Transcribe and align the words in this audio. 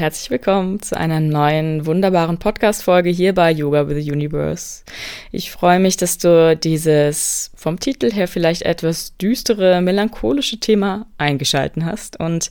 herzlich 0.00 0.30
willkommen 0.30 0.80
zu 0.80 0.96
einer 0.96 1.20
neuen 1.20 1.84
wunderbaren 1.84 2.38
Podcast-Folge 2.38 3.10
hier 3.10 3.34
bei 3.34 3.50
Yoga 3.50 3.86
with 3.86 4.02
the 4.02 4.10
Universe. 4.10 4.82
Ich 5.30 5.50
freue 5.50 5.78
mich, 5.78 5.98
dass 5.98 6.16
du 6.16 6.56
dieses 6.56 7.50
vom 7.54 7.78
Titel 7.78 8.10
her 8.10 8.26
vielleicht 8.26 8.62
etwas 8.62 9.14
düstere, 9.18 9.82
melancholische 9.82 10.58
Thema 10.58 11.04
eingeschalten 11.18 11.84
hast 11.84 12.18
und 12.18 12.48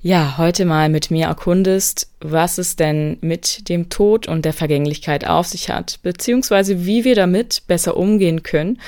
ja, 0.00 0.38
heute 0.38 0.64
mal 0.64 0.88
mit 0.88 1.10
mir 1.10 1.26
erkundest, 1.26 2.08
was 2.20 2.56
es 2.56 2.76
denn 2.76 3.18
mit 3.20 3.68
dem 3.68 3.90
Tod 3.90 4.26
und 4.26 4.46
der 4.46 4.54
Vergänglichkeit 4.54 5.26
auf 5.26 5.46
sich 5.46 5.68
hat, 5.68 5.98
beziehungsweise 6.02 6.86
wie 6.86 7.04
wir 7.04 7.16
damit 7.16 7.64
besser 7.66 7.98
umgehen 7.98 8.42
können 8.42 8.80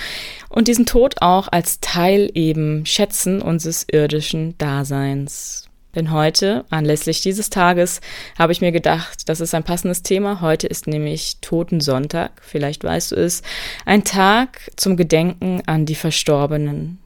und 0.48 0.68
diesen 0.68 0.86
Tod 0.86 1.16
auch 1.20 1.48
als 1.52 1.80
Teil 1.80 2.30
eben 2.32 2.86
schätzen 2.86 3.42
unseres 3.42 3.84
irdischen 3.90 4.56
Daseins. 4.56 5.69
Denn 5.94 6.12
heute, 6.12 6.64
anlässlich 6.70 7.20
dieses 7.20 7.50
Tages, 7.50 8.00
habe 8.38 8.52
ich 8.52 8.60
mir 8.60 8.70
gedacht, 8.70 9.28
das 9.28 9.40
ist 9.40 9.54
ein 9.54 9.64
passendes 9.64 10.02
Thema. 10.02 10.40
Heute 10.40 10.66
ist 10.68 10.86
nämlich 10.86 11.38
Totensonntag, 11.40 12.30
vielleicht 12.42 12.84
weißt 12.84 13.12
du 13.12 13.16
es, 13.16 13.42
ein 13.86 14.04
Tag 14.04 14.70
zum 14.76 14.96
Gedenken 14.96 15.62
an 15.66 15.86
die 15.86 15.96
Verstorbenen. 15.96 16.98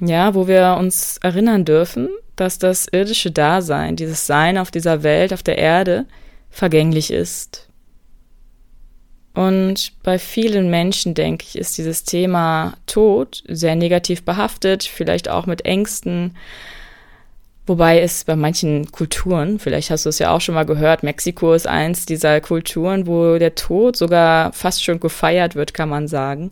Ja, 0.00 0.34
wo 0.34 0.46
wir 0.46 0.76
uns 0.78 1.18
erinnern 1.18 1.64
dürfen, 1.64 2.08
dass 2.36 2.58
das 2.58 2.86
irdische 2.90 3.32
Dasein, 3.32 3.96
dieses 3.96 4.26
Sein 4.26 4.56
auf 4.56 4.70
dieser 4.70 5.02
Welt, 5.02 5.32
auf 5.32 5.42
der 5.42 5.58
Erde, 5.58 6.06
vergänglich 6.48 7.12
ist. 7.12 7.68
Und 9.34 9.92
bei 10.02 10.18
vielen 10.18 10.70
Menschen, 10.70 11.14
denke 11.14 11.44
ich, 11.46 11.56
ist 11.56 11.76
dieses 11.78 12.04
Thema 12.04 12.74
Tod 12.86 13.42
sehr 13.46 13.76
negativ 13.76 14.24
behaftet, 14.24 14.84
vielleicht 14.84 15.28
auch 15.28 15.46
mit 15.46 15.64
Ängsten, 15.64 16.36
Wobei 17.70 18.00
es 18.00 18.24
bei 18.24 18.34
manchen 18.34 18.90
Kulturen, 18.90 19.60
vielleicht 19.60 19.90
hast 19.90 20.04
du 20.04 20.08
es 20.08 20.18
ja 20.18 20.32
auch 20.32 20.40
schon 20.40 20.56
mal 20.56 20.66
gehört, 20.66 21.04
Mexiko 21.04 21.54
ist 21.54 21.68
eins 21.68 22.04
dieser 22.04 22.40
Kulturen, 22.40 23.06
wo 23.06 23.38
der 23.38 23.54
Tod 23.54 23.94
sogar 23.94 24.52
fast 24.52 24.82
schon 24.82 24.98
gefeiert 24.98 25.54
wird, 25.54 25.72
kann 25.72 25.88
man 25.88 26.08
sagen. 26.08 26.50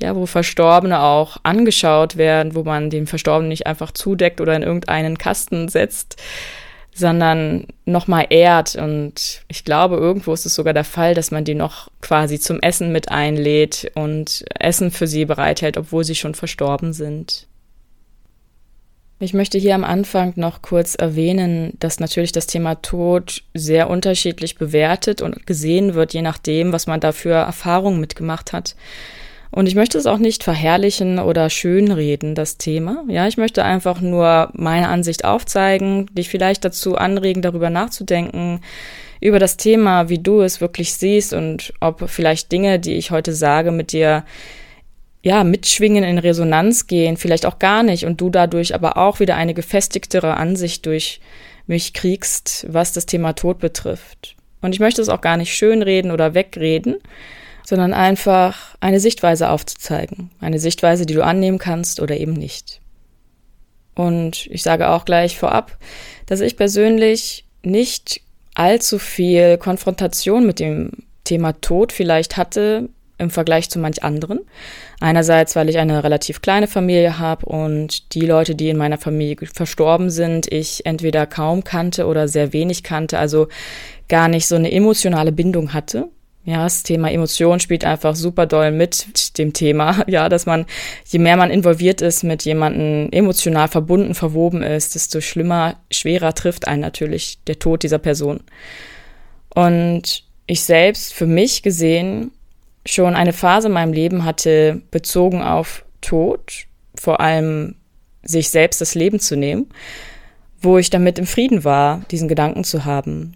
Ja, 0.00 0.16
wo 0.16 0.24
Verstorbene 0.24 1.02
auch 1.02 1.36
angeschaut 1.42 2.16
werden, 2.16 2.54
wo 2.54 2.62
man 2.62 2.88
den 2.88 3.06
Verstorbenen 3.06 3.50
nicht 3.50 3.66
einfach 3.66 3.90
zudeckt 3.90 4.40
oder 4.40 4.56
in 4.56 4.62
irgendeinen 4.62 5.18
Kasten 5.18 5.68
setzt, 5.68 6.16
sondern 6.94 7.66
nochmal 7.84 8.28
ehrt. 8.30 8.74
Und 8.74 9.42
ich 9.48 9.66
glaube, 9.66 9.96
irgendwo 9.96 10.32
ist 10.32 10.46
es 10.46 10.54
sogar 10.54 10.72
der 10.72 10.84
Fall, 10.84 11.12
dass 11.12 11.30
man 11.30 11.44
die 11.44 11.54
noch 11.54 11.90
quasi 12.00 12.40
zum 12.40 12.58
Essen 12.60 12.90
mit 12.90 13.10
einlädt 13.10 13.92
und 13.96 14.46
Essen 14.58 14.90
für 14.90 15.08
sie 15.08 15.26
bereithält, 15.26 15.76
obwohl 15.76 16.04
sie 16.04 16.14
schon 16.14 16.34
verstorben 16.34 16.94
sind. 16.94 17.48
Ich 19.20 19.32
möchte 19.32 19.58
hier 19.58 19.74
am 19.74 19.84
Anfang 19.84 20.32
noch 20.36 20.60
kurz 20.60 20.96
erwähnen, 20.96 21.74
dass 21.78 22.00
natürlich 22.00 22.32
das 22.32 22.46
Thema 22.46 22.74
Tod 22.76 23.42
sehr 23.54 23.88
unterschiedlich 23.88 24.56
bewertet 24.56 25.22
und 25.22 25.46
gesehen 25.46 25.94
wird, 25.94 26.12
je 26.12 26.22
nachdem, 26.22 26.72
was 26.72 26.86
man 26.86 27.00
da 27.00 27.12
für 27.12 27.34
Erfahrungen 27.34 28.00
mitgemacht 28.00 28.52
hat. 28.52 28.74
Und 29.52 29.68
ich 29.68 29.76
möchte 29.76 29.98
es 29.98 30.06
auch 30.06 30.18
nicht 30.18 30.42
verherrlichen 30.42 31.20
oder 31.20 31.48
schönreden, 31.48 32.34
das 32.34 32.58
Thema. 32.58 33.04
Ja, 33.06 33.28
ich 33.28 33.36
möchte 33.36 33.62
einfach 33.62 34.00
nur 34.00 34.50
meine 34.52 34.88
Ansicht 34.88 35.24
aufzeigen, 35.24 36.06
dich 36.12 36.28
vielleicht 36.28 36.64
dazu 36.64 36.96
anregen, 36.96 37.40
darüber 37.40 37.70
nachzudenken, 37.70 38.62
über 39.20 39.38
das 39.38 39.56
Thema, 39.56 40.08
wie 40.08 40.18
du 40.18 40.40
es 40.40 40.60
wirklich 40.60 40.92
siehst 40.92 41.32
und 41.32 41.72
ob 41.78 42.10
vielleicht 42.10 42.50
Dinge, 42.50 42.80
die 42.80 42.94
ich 42.94 43.12
heute 43.12 43.32
sage, 43.32 43.70
mit 43.70 43.92
dir 43.92 44.24
ja, 45.24 45.42
mitschwingen, 45.42 46.04
in 46.04 46.18
Resonanz 46.18 46.86
gehen, 46.86 47.16
vielleicht 47.16 47.46
auch 47.46 47.58
gar 47.58 47.82
nicht 47.82 48.04
und 48.04 48.20
du 48.20 48.28
dadurch 48.28 48.74
aber 48.74 48.98
auch 48.98 49.20
wieder 49.20 49.36
eine 49.36 49.54
gefestigtere 49.54 50.36
Ansicht 50.36 50.84
durch 50.84 51.18
mich 51.66 51.94
kriegst, 51.94 52.66
was 52.68 52.92
das 52.92 53.06
Thema 53.06 53.32
Tod 53.32 53.58
betrifft. 53.58 54.36
Und 54.60 54.74
ich 54.74 54.80
möchte 54.80 55.00
es 55.00 55.08
auch 55.08 55.22
gar 55.22 55.38
nicht 55.38 55.54
schönreden 55.54 56.10
oder 56.10 56.34
wegreden, 56.34 56.96
sondern 57.64 57.94
einfach 57.94 58.76
eine 58.80 59.00
Sichtweise 59.00 59.48
aufzuzeigen. 59.48 60.30
Eine 60.40 60.58
Sichtweise, 60.58 61.06
die 61.06 61.14
du 61.14 61.24
annehmen 61.24 61.58
kannst 61.58 62.00
oder 62.00 62.18
eben 62.18 62.34
nicht. 62.34 62.82
Und 63.94 64.46
ich 64.48 64.62
sage 64.62 64.90
auch 64.90 65.06
gleich 65.06 65.38
vorab, 65.38 65.78
dass 66.26 66.42
ich 66.42 66.58
persönlich 66.58 67.46
nicht 67.62 68.20
allzu 68.54 68.98
viel 68.98 69.56
Konfrontation 69.56 70.44
mit 70.44 70.60
dem 70.60 70.90
Thema 71.24 71.58
Tod 71.62 71.92
vielleicht 71.92 72.36
hatte 72.36 72.90
im 73.18 73.30
Vergleich 73.30 73.70
zu 73.70 73.78
manch 73.78 74.02
anderen. 74.02 74.40
Einerseits, 75.00 75.56
weil 75.56 75.68
ich 75.68 75.78
eine 75.78 76.02
relativ 76.02 76.42
kleine 76.42 76.66
Familie 76.66 77.18
habe 77.18 77.46
und 77.46 78.14
die 78.14 78.26
Leute, 78.26 78.54
die 78.54 78.68
in 78.68 78.76
meiner 78.76 78.98
Familie 78.98 79.36
verstorben 79.52 80.10
sind, 80.10 80.50
ich 80.50 80.86
entweder 80.86 81.26
kaum 81.26 81.64
kannte 81.64 82.06
oder 82.06 82.28
sehr 82.28 82.52
wenig 82.52 82.82
kannte, 82.82 83.18
also 83.18 83.48
gar 84.08 84.28
nicht 84.28 84.46
so 84.46 84.56
eine 84.56 84.72
emotionale 84.72 85.32
Bindung 85.32 85.72
hatte. 85.72 86.08
Ja, 86.46 86.64
das 86.64 86.82
Thema 86.82 87.10
Emotion 87.10 87.58
spielt 87.58 87.86
einfach 87.86 88.14
super 88.14 88.44
doll 88.44 88.70
mit 88.70 89.38
dem 89.38 89.54
Thema, 89.54 90.04
ja, 90.06 90.28
dass 90.28 90.44
man, 90.44 90.66
je 91.06 91.18
mehr 91.18 91.36
man 91.36 91.50
involviert 91.50 92.02
ist, 92.02 92.22
mit 92.22 92.44
jemandem 92.44 93.08
emotional 93.12 93.68
verbunden, 93.68 94.14
verwoben 94.14 94.62
ist, 94.62 94.94
desto 94.94 95.22
schlimmer, 95.22 95.76
schwerer 95.90 96.34
trifft 96.34 96.68
einen 96.68 96.82
natürlich 96.82 97.38
der 97.46 97.58
Tod 97.58 97.82
dieser 97.82 97.98
Person. 97.98 98.40
Und 99.54 100.24
ich 100.46 100.62
selbst, 100.64 101.14
für 101.14 101.26
mich 101.26 101.62
gesehen, 101.62 102.30
schon 102.86 103.14
eine 103.14 103.32
Phase 103.32 103.68
in 103.68 103.74
meinem 103.74 103.92
Leben 103.92 104.24
hatte, 104.24 104.82
bezogen 104.90 105.42
auf 105.42 105.84
Tod, 106.00 106.66
vor 106.94 107.20
allem 107.20 107.76
sich 108.22 108.50
selbst 108.50 108.80
das 108.80 108.94
Leben 108.94 109.20
zu 109.20 109.36
nehmen, 109.36 109.68
wo 110.60 110.78
ich 110.78 110.90
damit 110.90 111.18
im 111.18 111.26
Frieden 111.26 111.64
war, 111.64 112.02
diesen 112.10 112.28
Gedanken 112.28 112.64
zu 112.64 112.84
haben. 112.84 113.34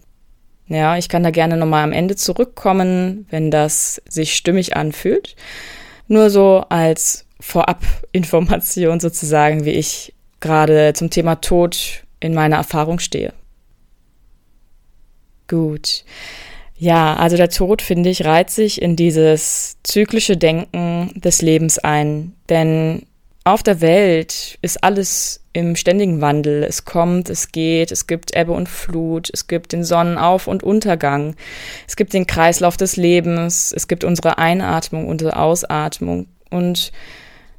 Ja, 0.67 0.97
ich 0.97 1.09
kann 1.09 1.23
da 1.23 1.31
gerne 1.31 1.57
nochmal 1.57 1.83
am 1.83 1.93
Ende 1.93 2.15
zurückkommen, 2.15 3.25
wenn 3.29 3.49
das 3.49 4.01
sich 4.07 4.35
stimmig 4.35 4.75
anfühlt. 4.75 5.35
Nur 6.07 6.29
so 6.29 6.63
als 6.69 7.25
Vorabinformation 7.39 8.99
sozusagen, 8.99 9.65
wie 9.65 9.71
ich 9.71 10.13
gerade 10.39 10.93
zum 10.93 11.09
Thema 11.09 11.35
Tod 11.35 12.03
in 12.19 12.33
meiner 12.33 12.57
Erfahrung 12.57 12.99
stehe. 12.99 13.33
Gut. 15.47 16.03
Ja, 16.81 17.17
also 17.17 17.35
der 17.35 17.49
Tod, 17.49 17.81
finde 17.81 18.09
ich, 18.09 18.23
reiht 18.23 18.49
sich 18.49 18.81
in 18.81 18.95
dieses 18.95 19.75
zyklische 19.83 20.37
Denken 20.37 21.11
des 21.13 21.41
Lebens 21.41 21.77
ein. 21.77 22.33
Denn 22.47 23.03
auf 23.43 23.63
der 23.63 23.81
Welt 23.81 24.57
ist 24.61 24.81
alles 24.81 25.43
im 25.51 25.75
ständigen 25.75 26.21
Wandel. 26.21 26.63
Es 26.63 26.85
kommt, 26.85 27.29
es 27.29 27.51
geht, 27.51 27.91
es 27.91 28.07
gibt 28.07 28.33
Ebbe 28.33 28.53
und 28.53 28.69
Flut, 28.69 29.29
es 29.33 29.47
gibt 29.47 29.73
den 29.73 29.83
Sonnenauf- 29.83 30.47
und 30.47 30.63
Untergang, 30.63 31.35
es 31.85 31.97
gibt 31.97 32.13
den 32.13 32.27
Kreislauf 32.27 32.77
des 32.77 32.95
Lebens, 32.95 33.73
es 33.75 33.89
gibt 33.89 34.05
unsere 34.05 34.37
Einatmung, 34.37 35.09
unsere 35.09 35.35
Ausatmung. 35.35 36.27
Und 36.49 36.93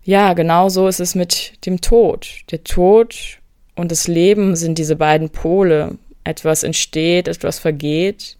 ja, 0.03 0.33
genau 0.33 0.71
so 0.71 0.89
ist 0.89 1.01
es 1.01 1.15
mit 1.15 1.67
dem 1.67 1.83
Tod. 1.83 2.27
Der 2.53 2.65
Tod 2.65 3.39
und 3.77 3.93
das 3.93 4.09
Leben 4.09 4.57
sind 4.57 4.79
diese 4.79 4.97
beiden 4.97 5.29
Pole. 5.29 5.99
Etwas 6.25 6.63
entsteht, 6.63 7.29
etwas 7.29 7.59
vergeht. 7.59 8.39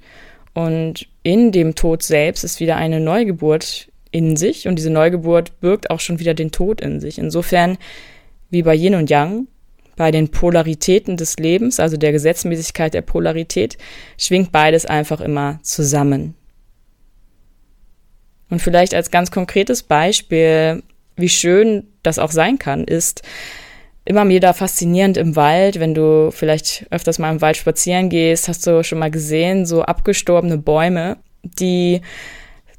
Und 0.55 1.07
in 1.23 1.53
dem 1.53 1.75
Tod 1.75 2.03
selbst 2.03 2.45
ist 2.45 2.61
wieder 2.61 2.77
eine 2.77 3.01
Neugeburt 3.01 3.89
in 4.11 4.37
sich 4.37 4.67
und 4.67 4.77
diese 4.77 4.91
Neugeburt 4.91 5.61
birgt 5.61 5.91
auch 5.91 6.01
schon 6.01 6.19
wieder 6.19 6.35
den 6.35 6.51
Tod 6.51 6.81
in 6.81 7.01
sich. 7.01 7.19
Insofern, 7.19 7.79
wie 8.51 8.63
bei 8.63 8.75
Yin 8.75 8.97
und 8.97 9.11
Yang, 9.11 9.47
bei 9.97 10.11
den 10.11 10.31
Polaritäten 10.31 11.17
des 11.17 11.37
Lebens, 11.37 11.79
also 11.79 11.97
der 11.97 12.13
Gesetzmäßigkeit 12.13 12.95
der 12.95 13.03
Polarität, 13.03 13.77
schwingt 14.19 14.51
beides 14.51 14.87
einfach 14.87 15.21
immer 15.21 15.61
zusammen. 15.63 16.35
Und 18.49 18.61
vielleicht 18.61 18.95
als 18.95 19.11
ganz 19.11 19.31
konkretes 19.31 19.83
Beispiel, 19.83 20.83
wie 21.17 21.29
schön 21.29 21.87
das 22.03 22.19
auch 22.19 22.33
sein 22.33 22.59
kann, 22.59 22.85
ist, 22.85 23.23
immer 24.05 24.29
wieder 24.29 24.55
faszinierend 24.55 25.17
im 25.17 25.37
Wald, 25.37 25.79
wenn 25.79 25.95
du 25.95 26.31
vielleicht 26.31 26.87
öfters 26.91 27.19
mal 27.19 27.31
im 27.31 27.41
Wald 27.41 27.57
spazieren 27.57 28.09
gehst, 28.09 28.49
hast 28.49 28.67
du 28.67 28.83
schon 28.83 28.99
mal 28.99 29.11
gesehen, 29.11 29.67
so 29.67 29.83
abgestorbene 29.83 30.59
Bäume, 30.59 31.19
die 31.43 32.01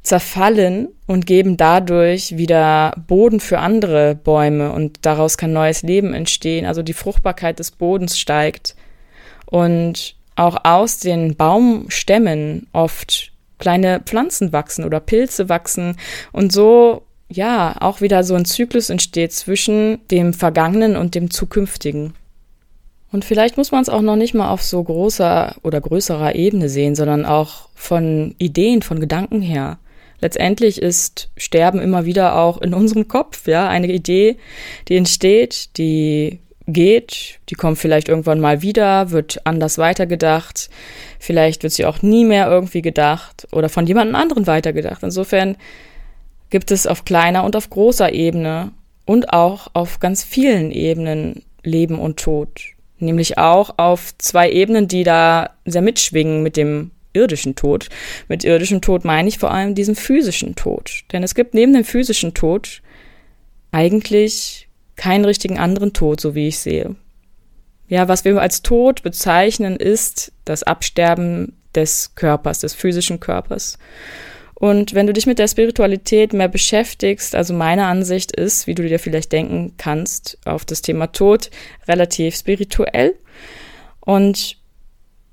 zerfallen 0.03 0.89
und 1.06 1.27
geben 1.27 1.57
dadurch 1.57 2.35
wieder 2.38 2.94
Boden 3.07 3.39
für 3.39 3.59
andere 3.59 4.15
Bäume 4.15 4.71
und 4.71 5.06
daraus 5.06 5.38
kann 5.38 5.53
neues 5.53 5.83
Leben 5.83 6.13
entstehen. 6.13 6.65
Also 6.65 6.81
die 6.81 6.94
Fruchtbarkeit 6.94 7.59
des 7.59 7.71
Bodens 7.71 8.19
steigt 8.19 8.75
und 9.45 10.15
auch 10.35 10.57
aus 10.63 11.00
den 11.00 11.35
Baumstämmen 11.35 12.68
oft 12.73 13.31
kleine 13.59 14.00
Pflanzen 14.00 14.51
wachsen 14.53 14.85
oder 14.85 15.00
Pilze 15.00 15.50
wachsen 15.50 15.97
und 16.31 16.51
so 16.51 17.03
ja, 17.31 17.75
auch 17.80 18.01
wieder 18.01 18.24
so 18.24 18.36
ein 18.36 18.45
Zyklus 18.45 18.89
entsteht 18.89 19.31
zwischen 19.33 20.06
dem 20.10 20.33
Vergangenen 20.33 20.95
und 20.95 21.16
dem 21.16 21.31
Zukünftigen. 21.31 22.13
Und 23.12 23.25
vielleicht 23.25 23.57
muss 23.57 23.72
man 23.72 23.81
es 23.81 23.89
auch 23.89 24.01
noch 24.01 24.16
nicht 24.16 24.33
mal 24.33 24.50
auf 24.50 24.63
so 24.63 24.81
großer 24.81 25.56
oder 25.63 25.81
größerer 25.81 26.36
Ebene 26.36 26.69
sehen, 26.69 26.95
sondern 26.95 27.25
auch 27.25 27.69
von 27.75 28.36
Ideen, 28.38 28.81
von 28.81 29.00
Gedanken 29.00 29.42
her. 29.42 29.80
Letztendlich 30.22 30.81
ist 30.81 31.30
Sterben 31.36 31.80
immer 31.80 32.06
wieder 32.06 32.38
auch 32.38 32.62
in 32.62 32.74
unserem 32.74 33.07
Kopf, 33.07 33.48
ja, 33.48 33.68
eine 33.68 33.92
Idee, 33.92 34.38
die 34.88 34.95
entsteht, 34.95 35.78
die 35.78 36.39
geht, 36.68 37.39
die 37.50 37.56
kommt 37.56 37.80
vielleicht 37.80 38.07
irgendwann 38.07 38.39
mal 38.39 38.62
wieder, 38.62 39.12
wird 39.12 39.45
anders 39.45 39.78
weitergedacht, 39.78 40.69
vielleicht 41.19 41.63
wird 41.63 41.74
sie 41.74 41.86
auch 41.86 42.01
nie 42.01 42.24
mehr 42.24 42.48
irgendwie 42.50 42.83
gedacht 42.83 43.48
oder 43.51 43.68
von 43.68 43.88
jemandem 43.88 44.16
anderen 44.16 44.48
weitergedacht. 44.48 45.01
Insofern 45.04 45.57
gibt 46.51 46.69
es 46.69 46.86
auf 46.86 47.06
kleiner 47.06 47.44
und 47.44 47.56
auf 47.56 47.69
großer 47.69 48.13
Ebene 48.13 48.71
und 49.06 49.33
auch 49.33 49.69
auf 49.74 50.00
ganz 50.00 50.24
vielen 50.24 50.71
Ebenen 50.71 51.44
Leben 51.63 51.98
und 51.98 52.19
Tod. 52.19 52.62
Nämlich 53.00 53.39
auch 53.39 53.77
auf 53.77 54.15
zwei 54.19 54.51
Ebenen, 54.51 54.88
die 54.88 55.03
da 55.03 55.50
sehr 55.65 55.81
mitschwingen 55.81 56.44
mit 56.44 56.56
dem 56.56 56.92
irdischen 57.13 57.56
Tod. 57.56 57.89
Mit 58.27 58.44
irdischem 58.44 58.81
Tod 58.81 59.06
meine 59.06 59.27
ich 59.27 59.39
vor 59.39 59.51
allem 59.51 59.75
diesen 59.75 59.95
physischen 59.95 60.56
Tod. 60.56 61.03
Denn 61.12 61.24
es 61.24 61.36
gibt 61.36 61.53
neben 61.53 61.74
dem 61.74 61.83
physischen 61.83 62.33
Tod 62.33 62.81
eigentlich 63.71 64.68
keinen 64.95 65.25
richtigen 65.25 65.57
anderen 65.57 65.94
Tod, 65.94 66.21
so 66.21 66.36
wie 66.36 66.47
ich 66.47 66.59
sehe. 66.59 66.95
Ja, 67.88 68.07
was 68.07 68.24
wir 68.24 68.39
als 68.39 68.62
Tod 68.62 69.04
bezeichnen, 69.04 69.75
ist 69.75 70.31
das 70.45 70.63
Absterben 70.63 71.57
des 71.75 72.13
Körpers, 72.15 72.59
des 72.59 72.74
physischen 72.74 73.19
Körpers. 73.19 73.77
Und 74.62 74.94
wenn 74.94 75.08
du 75.08 75.13
dich 75.13 75.25
mit 75.25 75.40
der 75.40 75.48
Spiritualität 75.48 76.34
mehr 76.34 76.48
beschäftigst, 76.48 77.34
also 77.34 77.52
meine 77.52 77.88
Ansicht 77.88 78.31
ist, 78.31 78.68
wie 78.68 78.75
du 78.75 78.88
dir 78.88 79.00
vielleicht 79.00 79.31
denken 79.31 79.74
kannst, 79.78 80.38
auf 80.46 80.66
das 80.66 80.84
Thema 80.84 81.08
Tod 81.08 81.50
relativ 81.88 82.36
spirituell. 82.36 83.16
Und 84.02 84.58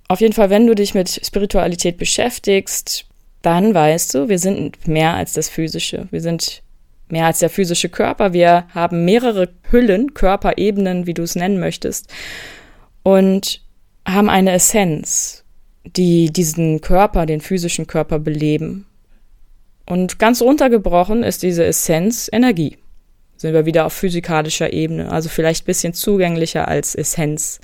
auf 0.08 0.22
jeden 0.22 0.32
Fall, 0.32 0.48
wenn 0.48 0.66
du 0.66 0.74
dich 0.74 0.94
mit 0.94 1.10
Spiritualität 1.10 1.98
beschäftigst, 1.98 3.04
dann 3.42 3.74
weißt 3.74 4.14
du, 4.14 4.30
wir 4.30 4.38
sind 4.38 4.88
mehr 4.88 5.12
als 5.12 5.34
das 5.34 5.50
Physische. 5.50 6.08
Wir 6.10 6.22
sind 6.22 6.62
mehr 7.10 7.26
als 7.26 7.40
der 7.40 7.50
physische 7.50 7.90
Körper. 7.90 8.32
Wir 8.32 8.64
haben 8.70 9.04
mehrere 9.04 9.50
Hüllen, 9.70 10.14
Körperebenen, 10.14 11.06
wie 11.06 11.12
du 11.12 11.24
es 11.24 11.36
nennen 11.36 11.60
möchtest, 11.60 12.10
und 13.02 13.60
haben 14.06 14.30
eine 14.30 14.52
Essenz, 14.52 15.44
die 15.84 16.32
diesen 16.32 16.80
Körper, 16.80 17.26
den 17.26 17.42
physischen 17.42 17.86
Körper 17.86 18.18
beleben. 18.18 18.86
Und 19.88 20.18
ganz 20.18 20.42
runtergebrochen 20.42 21.22
ist 21.22 21.42
diese 21.42 21.64
Essenz 21.64 22.28
Energie. 22.30 22.76
Sind 23.36 23.54
wir 23.54 23.64
wieder 23.64 23.86
auf 23.86 23.94
physikalischer 23.94 24.72
Ebene, 24.72 25.10
also 25.10 25.28
vielleicht 25.28 25.64
bisschen 25.64 25.94
zugänglicher 25.94 26.68
als 26.68 26.94
Essenz. 26.94 27.60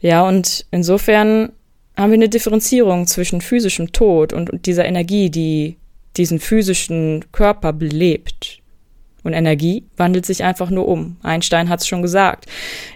Ja, 0.00 0.26
und 0.28 0.66
insofern 0.70 1.52
haben 1.96 2.10
wir 2.10 2.16
eine 2.16 2.28
Differenzierung 2.28 3.06
zwischen 3.06 3.40
physischem 3.40 3.92
Tod 3.92 4.32
und 4.32 4.66
dieser 4.66 4.84
Energie, 4.84 5.30
die 5.30 5.76
diesen 6.16 6.40
physischen 6.40 7.24
Körper 7.32 7.72
belebt. 7.72 8.60
Und 9.24 9.32
Energie 9.32 9.84
wandelt 9.96 10.26
sich 10.26 10.44
einfach 10.44 10.70
nur 10.70 10.86
um. 10.86 11.16
Einstein 11.22 11.70
hat 11.70 11.80
es 11.80 11.88
schon 11.88 12.02
gesagt. 12.02 12.46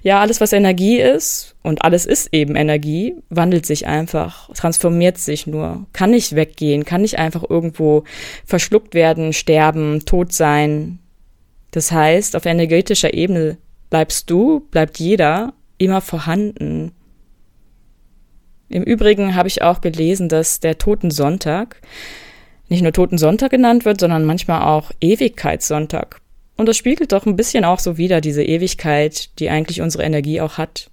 Ja, 0.03 0.21
alles, 0.21 0.41
was 0.41 0.53
Energie 0.53 1.01
ist, 1.01 1.57
und 1.63 1.83
alles 1.83 2.07
ist 2.07 2.29
eben 2.33 2.55
Energie, 2.55 3.17
wandelt 3.31 3.67
sich 3.67 3.87
einfach, 3.87 4.51
transformiert 4.55 5.19
sich 5.19 5.47
nur, 5.47 5.87
kann 5.93 6.11
nicht 6.11 6.37
weggehen, 6.37 6.85
kann 6.85 7.01
nicht 7.01 7.19
einfach 7.19 7.45
irgendwo 7.49 8.05
verschluckt 8.45 8.95
werden, 8.95 9.33
sterben, 9.33 10.05
tot 10.05 10.33
sein. 10.33 10.99
Das 11.71 11.91
heißt, 11.91 12.37
auf 12.37 12.47
energetischer 12.47 13.15
Ebene 13.15 13.59
bleibst 13.91 14.31
du, 14.31 14.61
bleibt 14.71 14.99
jeder 14.99 15.55
immer 15.79 16.01
vorhanden. 16.01 16.93
Im 18.69 18.83
Übrigen 18.83 19.35
habe 19.35 19.49
ich 19.49 19.63
auch 19.63 19.81
gelesen, 19.81 20.29
dass 20.29 20.61
der 20.61 20.79
Totensonntag 20.79 21.81
nicht 22.69 22.83
nur 22.83 22.93
Totensonntag 22.93 23.51
genannt 23.51 23.85
wird, 23.85 24.01
sondern 24.01 24.25
manchmal 24.25 24.63
auch 24.63 24.91
Ewigkeitssonntag. 25.01 26.21
Und 26.57 26.67
das 26.67 26.77
spiegelt 26.77 27.13
doch 27.13 27.25
ein 27.25 27.37
bisschen 27.37 27.65
auch 27.65 27.79
so 27.79 27.99
wieder 27.99 28.21
diese 28.21 28.43
Ewigkeit, 28.43 29.39
die 29.39 29.49
eigentlich 29.49 29.81
unsere 29.81 30.03
Energie 30.03 30.41
auch 30.41 30.59
hat. 30.59 30.91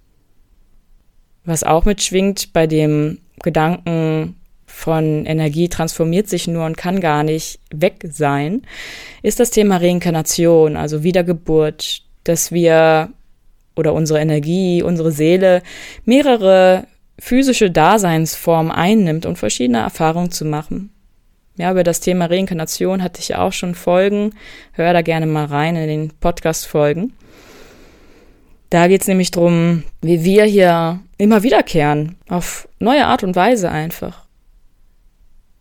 Was 1.44 1.64
auch 1.64 1.84
mitschwingt 1.84 2.52
bei 2.52 2.66
dem 2.66 3.18
Gedanken 3.42 4.36
von 4.66 5.24
Energie 5.26 5.68
transformiert 5.68 6.28
sich 6.28 6.46
nur 6.48 6.66
und 6.66 6.76
kann 6.76 7.00
gar 7.00 7.22
nicht 7.22 7.60
weg 7.72 8.04
sein, 8.10 8.62
ist 9.22 9.40
das 9.40 9.50
Thema 9.50 9.78
Reinkarnation, 9.78 10.76
also 10.76 11.02
Wiedergeburt, 11.02 12.02
dass 12.24 12.52
wir 12.52 13.10
oder 13.74 13.92
unsere 13.92 14.20
Energie, 14.20 14.82
unsere 14.82 15.12
Seele 15.12 15.62
mehrere 16.04 16.86
physische 17.18 17.70
Daseinsformen 17.70 18.72
einnimmt, 18.72 19.26
um 19.26 19.36
verschiedene 19.36 19.78
Erfahrungen 19.78 20.30
zu 20.30 20.44
machen. 20.44 20.90
Ja, 21.56 21.70
über 21.70 21.84
das 21.84 22.00
Thema 22.00 22.26
Reinkarnation 22.26 23.02
hatte 23.02 23.20
ich 23.20 23.34
auch 23.34 23.52
schon 23.52 23.74
Folgen. 23.74 24.34
Hör 24.72 24.92
da 24.92 25.02
gerne 25.02 25.26
mal 25.26 25.46
rein 25.46 25.76
in 25.76 25.88
den 25.88 26.10
Podcast-Folgen. 26.10 27.14
Da 28.70 28.88
geht 28.88 29.02
es 29.02 29.08
nämlich 29.08 29.30
darum, 29.30 29.84
wie 30.02 30.24
wir 30.24 30.44
hier 30.44 31.00
immer 31.18 31.42
wiederkehren, 31.42 32.16
auf 32.28 32.68
neue 32.78 33.06
Art 33.06 33.22
und 33.22 33.36
Weise 33.36 33.70
einfach. 33.70 34.26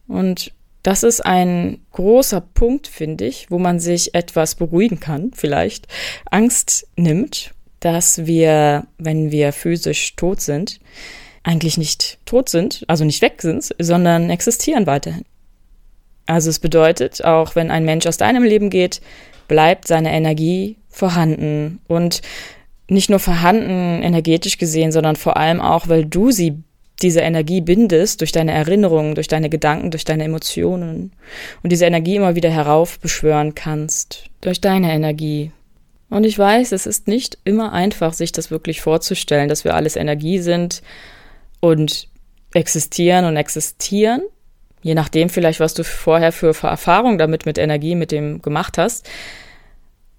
Und 0.08 0.52
das 0.84 1.04
ist 1.04 1.26
ein 1.26 1.80
großer 1.94 2.42
Punkt, 2.42 2.88
finde 2.88 3.26
ich, 3.26 3.50
wo 3.50 3.58
man 3.58 3.80
sich 3.80 4.14
etwas 4.14 4.56
beruhigen 4.56 5.00
kann, 5.00 5.32
vielleicht 5.34 5.88
Angst 6.30 6.88
nimmt, 6.96 7.52
dass 7.80 8.26
wir, 8.26 8.86
wenn 8.98 9.32
wir 9.32 9.54
physisch 9.54 10.16
tot 10.16 10.42
sind, 10.42 10.80
eigentlich 11.44 11.78
nicht 11.78 12.20
tot 12.26 12.50
sind, 12.50 12.84
also 12.88 13.06
nicht 13.06 13.22
weg 13.22 13.42
sind, 13.42 13.74
sondern 13.80 14.30
existieren 14.30 14.88
weiterhin. 14.88 15.26
Also 16.26 16.50
es 16.50 16.60
bedeutet, 16.60 17.24
auch 17.24 17.56
wenn 17.56 17.72
ein 17.72 17.86
Mensch 17.86 18.06
aus 18.08 18.18
deinem 18.18 18.44
Leben 18.44 18.70
geht, 18.70 19.02
bleibt 19.48 19.88
seine 19.88 20.12
Energie 20.12 20.78
vorhanden 20.90 21.80
und 21.88 22.22
nicht 22.88 23.10
nur 23.10 23.20
vorhanden 23.20 24.02
energetisch 24.02 24.58
gesehen, 24.58 24.92
sondern 24.92 25.16
vor 25.16 25.38
allem 25.38 25.60
auch, 25.60 25.88
weil 25.88 26.06
du 26.06 26.32
sie 26.32 26.64
diese 27.02 27.20
Energie 27.20 27.62
bindest 27.62 28.22
durch 28.22 28.32
deine 28.32 28.54
Erinnerungen, 28.54 29.16
durch 29.16 29.28
deine 29.28 29.50
Gedanken, 29.50 29.92
durch 29.92 30.06
deine 30.06 30.24
Emotionen 30.24 31.12
und 31.62 31.72
diese 31.72 31.86
Energie 31.86 32.16
immer 32.16 32.36
wieder 32.36 32.50
heraufbeschwören 32.50 33.54
kannst 33.54 34.30
durch 34.42 34.62
deine 34.62 34.94
Energie. 34.94 35.52
Und 36.10 36.24
ich 36.24 36.38
weiß, 36.38 36.72
es 36.72 36.86
ist 36.86 37.08
nicht 37.08 37.38
immer 37.44 37.74
einfach, 37.74 38.14
sich 38.14 38.32
das 38.32 38.52
wirklich 38.52 38.82
vorzustellen, 38.82 39.50
dass 39.50 39.66
wir 39.66 39.76
alles 39.76 39.96
Energie 39.96 40.40
sind 40.40 40.82
und 41.60 42.08
existieren 42.54 43.26
und 43.26 43.36
existieren 43.36 44.22
Je 44.86 44.94
nachdem 44.94 45.30
vielleicht, 45.30 45.60
was 45.60 45.74
du 45.74 45.84
vorher 45.84 46.32
für 46.32 46.56
Erfahrungen 46.62 47.18
damit 47.18 47.48
mit 47.48 47.58
Energie, 47.58 47.96
mit 47.96 48.12
dem 48.12 48.44
gemacht 48.44 48.78
hast. 48.78 49.10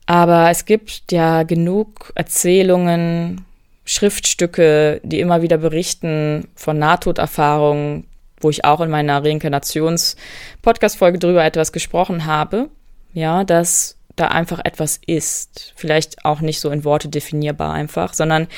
Aber 0.06 0.50
es 0.50 0.64
gibt 0.64 1.12
ja 1.12 1.44
genug 1.44 2.11
Erzählungen, 2.16 3.44
Schriftstücke, 3.85 5.00
die 5.04 5.20
immer 5.20 5.40
wieder 5.40 5.58
berichten 5.58 6.49
von 6.56 6.80
Nahtoderfahrungen, 6.80 8.08
wo 8.40 8.50
ich 8.50 8.64
auch 8.64 8.80
in 8.80 8.90
meiner 8.90 9.25
Reinkarnations-Podcast-Folge 9.25 11.20
drüber 11.20 11.44
etwas 11.44 11.70
gesprochen 11.70 12.26
habe. 12.26 12.68
Ja, 13.12 13.44
dass 13.44 13.96
da 14.16 14.26
einfach 14.26 14.58
etwas 14.64 14.99
ist. 15.06 15.75
Vielleicht 15.76 16.25
auch 16.25 16.40
nicht 16.40 16.58
so 16.58 16.70
in 16.70 16.82
Worte 16.82 17.08
definierbar 17.08 17.73
einfach, 17.73 18.14
sondern 18.14 18.49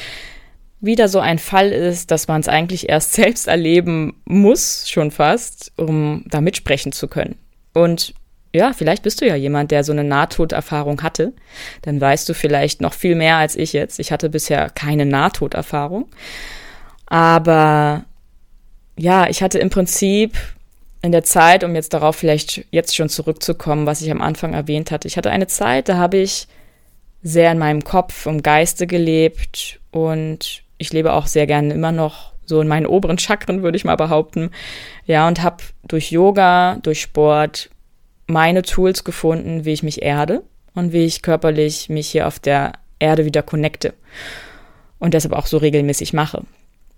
wieder 0.80 1.08
so 1.08 1.20
ein 1.20 1.38
Fall 1.38 1.72
ist, 1.72 2.10
dass 2.10 2.28
man 2.28 2.40
es 2.40 2.48
eigentlich 2.48 2.88
erst 2.88 3.12
selbst 3.14 3.48
erleben 3.48 4.20
muss, 4.24 4.88
schon 4.88 5.10
fast, 5.10 5.72
um 5.76 6.24
da 6.28 6.40
mitsprechen 6.40 6.92
zu 6.92 7.08
können. 7.08 7.36
Und 7.74 8.14
ja, 8.54 8.72
vielleicht 8.72 9.02
bist 9.02 9.20
du 9.20 9.26
ja 9.26 9.34
jemand, 9.36 9.70
der 9.70 9.84
so 9.84 9.92
eine 9.92 10.04
Nahtoderfahrung 10.04 11.02
hatte. 11.02 11.32
Dann 11.82 12.00
weißt 12.00 12.28
du 12.28 12.34
vielleicht 12.34 12.80
noch 12.80 12.94
viel 12.94 13.14
mehr 13.14 13.36
als 13.36 13.56
ich 13.56 13.72
jetzt. 13.72 13.98
Ich 13.98 14.10
hatte 14.10 14.30
bisher 14.30 14.70
keine 14.70 15.04
Nahtoderfahrung. 15.04 16.08
Aber 17.06 18.04
ja, 18.96 19.28
ich 19.28 19.42
hatte 19.42 19.58
im 19.58 19.70
Prinzip 19.70 20.36
in 21.02 21.12
der 21.12 21.24
Zeit, 21.24 21.62
um 21.62 21.74
jetzt 21.74 21.92
darauf 21.94 22.16
vielleicht 22.16 22.64
jetzt 22.70 22.96
schon 22.96 23.08
zurückzukommen, 23.08 23.86
was 23.86 24.02
ich 24.02 24.10
am 24.10 24.20
Anfang 24.22 24.54
erwähnt 24.54 24.90
hatte, 24.90 25.06
ich 25.06 25.16
hatte 25.16 25.30
eine 25.30 25.46
Zeit, 25.46 25.88
da 25.88 25.96
habe 25.96 26.16
ich 26.16 26.48
sehr 27.22 27.52
in 27.52 27.58
meinem 27.58 27.84
Kopf, 27.84 28.26
im 28.26 28.42
Geiste 28.42 28.86
gelebt 28.86 29.78
und 29.90 30.62
ich 30.78 30.92
lebe 30.92 31.12
auch 31.12 31.26
sehr 31.26 31.46
gerne 31.46 31.74
immer 31.74 31.92
noch 31.92 32.32
so 32.46 32.60
in 32.60 32.68
meinen 32.68 32.86
oberen 32.86 33.18
Chakren, 33.18 33.62
würde 33.62 33.76
ich 33.76 33.84
mal 33.84 33.96
behaupten. 33.96 34.50
Ja, 35.06 35.28
und 35.28 35.42
habe 35.42 35.58
durch 35.86 36.10
Yoga, 36.10 36.78
durch 36.82 37.02
Sport 37.02 37.70
meine 38.26 38.62
Tools 38.62 39.04
gefunden, 39.04 39.64
wie 39.64 39.72
ich 39.72 39.82
mich 39.82 40.02
erde 40.02 40.42
und 40.74 40.92
wie 40.92 41.04
ich 41.04 41.22
körperlich 41.22 41.88
mich 41.88 42.08
hier 42.08 42.26
auf 42.26 42.38
der 42.38 42.72
Erde 42.98 43.24
wieder 43.24 43.42
connecte. 43.42 43.94
Und 44.98 45.14
deshalb 45.14 45.34
auch 45.34 45.46
so 45.46 45.58
regelmäßig 45.58 46.12
mache. 46.12 46.42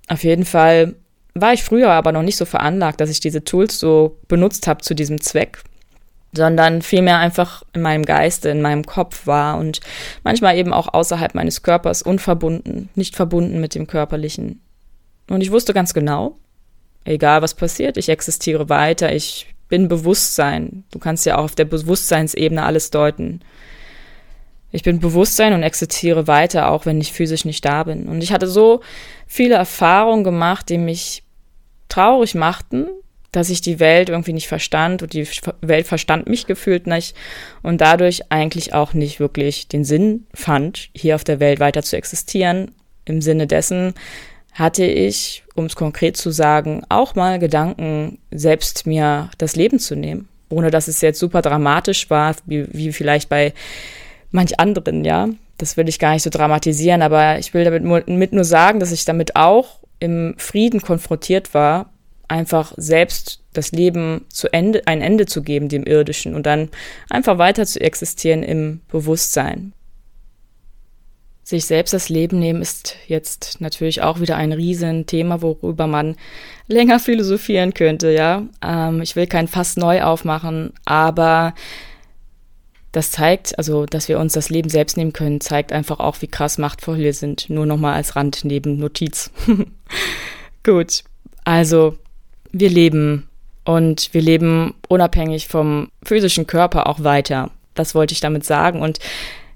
Auf 0.09 0.25
jeden 0.25 0.45
Fall 0.45 0.95
war 1.35 1.53
ich 1.53 1.63
früher 1.63 1.91
aber 1.91 2.13
noch 2.13 2.23
nicht 2.23 2.37
so 2.37 2.45
veranlagt, 2.45 3.01
dass 3.01 3.11
ich 3.11 3.21
diese 3.21 3.45
Tools 3.45 3.79
so 3.79 4.19
benutzt 4.29 4.67
habe 4.67 4.83
zu 4.83 4.95
diesem 4.95 5.21
Zweck 5.21 5.63
sondern 6.33 6.83
vielmehr 6.83 7.19
einfach 7.19 7.63
in 7.73 7.83
meinem 7.83 8.05
Geiste, 8.05 8.51
in 8.51 8.63
meinem 8.63 8.85
Kopf 8.85 9.27
war 9.27 9.59
und 9.59 9.81
manchmal 10.23 10.57
eben 10.57 10.73
auch 10.73 10.93
außerhalb 10.93 11.35
meines 11.35 11.63
Körpers 11.63 12.03
unverbunden, 12.03 12.89
nicht 12.95 13.17
verbunden 13.17 13.61
mit 13.61 13.75
dem 13.75 13.87
Körperlichen. 13.87 14.61
Und 15.29 15.41
ich 15.41 15.51
wusste 15.51 15.75
ganz 15.75 15.93
genau, 15.93 16.39
egal 17.05 17.43
was 17.43 17.55
passiert, 17.55 17.97
ich 17.97 18.09
existiere 18.09 18.69
weiter, 18.69 19.13
ich 19.13 19.55
bin 19.69 19.89
Bewusstsein. 19.89 20.85
Du 20.91 20.99
kannst 20.99 21.27
ja 21.27 21.39
auch 21.39 21.45
auf 21.45 21.55
der 21.55 21.65
Bewusstseinsebene 21.65 22.63
alles 22.63 22.91
deuten. 22.91 23.41
Ich 24.73 24.83
bin 24.83 25.01
Bewusstsein 25.01 25.53
und 25.53 25.63
existiere 25.63 26.27
weiter, 26.27 26.71
auch 26.71 26.87
wenn 26.87 27.01
ich 27.01 27.13
physisch 27.13 27.45
nicht 27.45 27.65
da 27.65 27.85
bin. 27.85 28.07
Und 28.07 28.23
ich 28.23 28.33
hatte 28.33 28.47
so 28.47 28.83
viele 29.27 29.55
Erfahrungen 29.55 30.23
gemacht, 30.23 30.69
die 30.69 30.79
mich 30.79 31.25
traurig 31.89 32.35
machten, 32.35 32.87
dass 33.33 33.51
ich 33.51 33.61
die 33.61 33.79
Welt 33.79 34.09
irgendwie 34.09 34.33
nicht 34.33 34.49
verstand 34.49 35.03
und 35.03 35.13
die 35.13 35.27
Welt 35.61 35.87
verstand 35.87 36.29
mich 36.29 36.47
gefühlt 36.47 36.87
nicht 36.87 37.15
und 37.63 37.81
dadurch 37.81 38.31
eigentlich 38.31 38.75
auch 38.75 38.93
nicht 38.93 39.21
wirklich 39.21 39.69
den 39.69 39.85
Sinn 39.85 40.27
fand, 40.35 40.89
hier 40.95 41.15
auf 41.15 41.25
der 41.25 41.41
Welt 41.41 41.61
weiter 41.61 41.83
zu 41.83 41.97
existieren. 41.97 42.73
Im 43.05 43.23
Sinne 43.23 43.47
dessen 43.47 43.95
hatte 44.53 44.85
ich, 44.85 45.45
um 45.55 45.67
es 45.67 45.77
konkret 45.77 46.17
zu 46.17 46.31
sagen, 46.31 46.83
auch 46.89 47.15
mal 47.15 47.39
Gedanken, 47.39 48.19
selbst 48.31 48.87
mir 48.87 49.31
das 49.39 49.55
Leben 49.55 49.79
zu 49.79 49.95
nehmen, 49.95 50.29
ohne 50.49 50.71
dass 50.71 50.89
es 50.89 51.01
jetzt 51.01 51.21
super 51.21 51.41
dramatisch 51.41 52.11
war, 52.11 52.35
wie, 52.47 52.67
wie 52.73 52.93
vielleicht 52.93 53.29
bei 53.29 53.53
manch 54.31 54.59
anderen, 54.59 55.05
ja. 55.05 55.29
Das 55.57 55.77
will 55.77 55.89
ich 55.89 55.99
gar 55.99 56.15
nicht 56.15 56.23
so 56.23 56.31
dramatisieren, 56.31 57.03
aber 57.03 57.39
ich 57.39 57.53
will 57.53 57.65
damit 57.65 58.09
mit 58.09 58.33
nur 58.33 58.45
sagen, 58.45 58.81
dass 58.81 58.93
ich 58.93 59.05
damit 59.05 59.37
auch 59.37 59.81
im 59.99 60.35
Frieden 60.39 60.81
konfrontiert 60.81 61.53
war, 61.53 61.93
einfach 62.31 62.73
selbst 62.77 63.41
das 63.53 63.73
Leben 63.73 64.25
zu 64.29 64.53
Ende, 64.53 64.87
ein 64.87 65.03
Ende 65.03 65.27
zu 65.27 65.43
geben, 65.43 65.69
dem 65.69 65.85
irdischen, 65.85 66.35
und 66.35 66.47
dann 66.47 66.69
einfach 67.09 67.39
weiter 67.39 67.67
zu 67.67 67.81
existieren 67.81 68.43
im 68.43 68.81
Bewusstsein. 68.89 69.73
Sich 71.43 71.65
selbst 71.65 71.93
das 71.93 72.09
Leben 72.09 72.39
nehmen 72.39 72.63
ist 72.63 72.95
jetzt 73.09 73.61
natürlich 73.61 74.03
auch 74.03 74.21
wieder 74.21 74.37
ein 74.37 74.53
Riesenthema, 74.53 75.43
worüber 75.43 75.89
man 75.89 76.15
länger 76.69 77.01
philosophieren 77.01 77.75
könnte, 77.75 78.13
ja. 78.13 78.45
Ähm, 78.65 79.03
ich 79.03 79.17
will 79.17 79.27
kein 79.27 79.49
Fass 79.49 79.77
neu 79.77 80.03
aufmachen, 80.03 80.73
aber 80.85 81.55
das 82.93 83.11
zeigt, 83.11 83.57
also, 83.59 83.87
dass 83.87 84.09
wir 84.09 84.19
uns 84.19 84.33
das 84.33 84.51
Leben 84.51 84.69
selbst 84.69 84.97
nehmen 84.97 85.13
können, 85.13 85.41
zeigt 85.41 85.73
einfach 85.73 85.99
auch, 86.01 86.23
wie 86.23 86.29
krass 86.29 86.59
machtvoll 86.59 86.99
wir 86.99 87.15
sind. 87.15 87.49
Nur 87.49 87.65
nochmal 87.67 87.95
als 87.95 88.17
Rand 88.17 88.45
neben 88.45 88.79
Notiz. 88.79 89.31
Gut. 90.65 91.05
Also, 91.45 91.97
wir 92.53 92.71
leben 92.71 93.29
und 93.65 94.13
wir 94.13 94.23
leben 94.23 94.75
unabhängig 94.89 95.49
vom 95.49 95.89
physischen 96.03 96.47
Körper 96.47 96.87
auch 96.87 97.05
weiter. 97.05 97.51
Das 97.75 97.95
wollte 97.95 98.13
ich 98.13 98.21
damit 98.21 98.45
sagen. 98.45 98.81
Und 98.81 98.99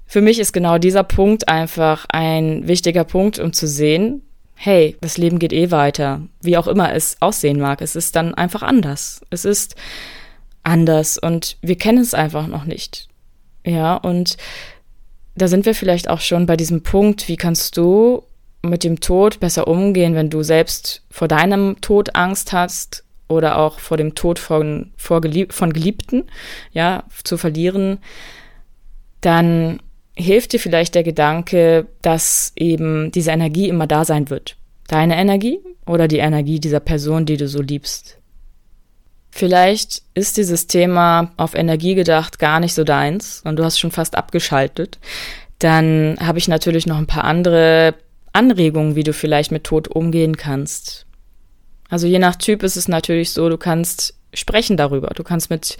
für 0.05 0.21
mich 0.21 0.39
ist 0.39 0.53
genau 0.53 0.77
dieser 0.77 1.03
Punkt 1.03 1.49
einfach 1.49 2.05
ein 2.09 2.67
wichtiger 2.67 3.03
Punkt, 3.03 3.39
um 3.39 3.53
zu 3.53 3.67
sehen, 3.67 4.21
hey, 4.53 4.95
das 5.01 5.17
Leben 5.17 5.39
geht 5.39 5.53
eh 5.53 5.71
weiter, 5.71 6.21
wie 6.41 6.57
auch 6.57 6.67
immer 6.67 6.93
es 6.93 7.17
aussehen 7.21 7.59
mag. 7.59 7.81
Es 7.81 7.95
ist 7.95 8.15
dann 8.15 8.33
einfach 8.33 8.63
anders. 8.63 9.21
Es 9.29 9.43
ist 9.43 9.75
anders 10.63 11.17
und 11.17 11.57
wir 11.61 11.77
kennen 11.77 11.99
es 11.99 12.13
einfach 12.13 12.47
noch 12.47 12.65
nicht. 12.65 13.09
Ja, 13.65 13.95
und 13.95 14.37
da 15.35 15.47
sind 15.47 15.65
wir 15.65 15.75
vielleicht 15.75 16.09
auch 16.09 16.21
schon 16.21 16.45
bei 16.45 16.55
diesem 16.55 16.81
Punkt, 16.83 17.27
wie 17.27 17.35
kannst 17.35 17.75
du 17.77 18.23
mit 18.65 18.83
dem 18.83 18.99
Tod 18.99 19.39
besser 19.39 19.67
umgehen, 19.67 20.15
wenn 20.15 20.29
du 20.29 20.43
selbst 20.43 21.03
vor 21.09 21.27
deinem 21.27 21.79
Tod 21.81 22.15
Angst 22.15 22.53
hast 22.53 23.03
oder 23.27 23.57
auch 23.57 23.79
vor 23.79 23.97
dem 23.97 24.15
Tod 24.15 24.39
von, 24.39 24.91
vor 24.97 25.21
Gelieb 25.21 25.53
von 25.53 25.73
Geliebten, 25.73 26.25
ja, 26.71 27.03
zu 27.23 27.37
verlieren, 27.37 27.99
dann 29.21 29.79
hilft 30.15 30.53
dir 30.53 30.59
vielleicht 30.59 30.95
der 30.95 31.03
Gedanke, 31.03 31.87
dass 32.01 32.53
eben 32.55 33.11
diese 33.11 33.31
Energie 33.31 33.67
immer 33.67 33.87
da 33.87 34.05
sein 34.05 34.29
wird. 34.29 34.55
Deine 34.87 35.17
Energie 35.17 35.59
oder 35.85 36.07
die 36.07 36.19
Energie 36.19 36.59
dieser 36.59 36.79
Person, 36.79 37.25
die 37.25 37.37
du 37.37 37.47
so 37.47 37.61
liebst. 37.61 38.17
Vielleicht 39.31 40.03
ist 40.13 40.37
dieses 40.37 40.67
Thema 40.67 41.33
auf 41.35 41.55
Energie 41.55 41.95
gedacht 41.95 42.39
gar 42.39 42.59
nicht 42.61 42.73
so 42.73 42.83
deins 42.85 43.41
und 43.43 43.57
du 43.57 43.65
hast 43.65 43.79
schon 43.79 43.91
fast 43.91 44.15
abgeschaltet. 44.15 44.97
Dann 45.59 46.15
habe 46.21 46.37
ich 46.37 46.47
natürlich 46.47 46.85
noch 46.85 46.97
ein 46.97 47.07
paar 47.07 47.25
andere 47.25 47.95
Anregungen, 48.35 48.95
wie 48.95 49.03
du 49.03 49.13
vielleicht 49.13 49.51
mit 49.51 49.63
Tod 49.63 49.87
umgehen 49.87 50.37
kannst. 50.37 51.05
Also 51.89 52.07
je 52.07 52.19
nach 52.19 52.35
Typ 52.35 52.63
ist 52.63 52.75
es 52.75 52.87
natürlich 52.87 53.31
so, 53.31 53.49
du 53.49 53.57
kannst 53.57 54.15
sprechen 54.33 54.77
darüber. 54.77 55.07
Du 55.15 55.23
kannst 55.23 55.49
mit 55.49 55.77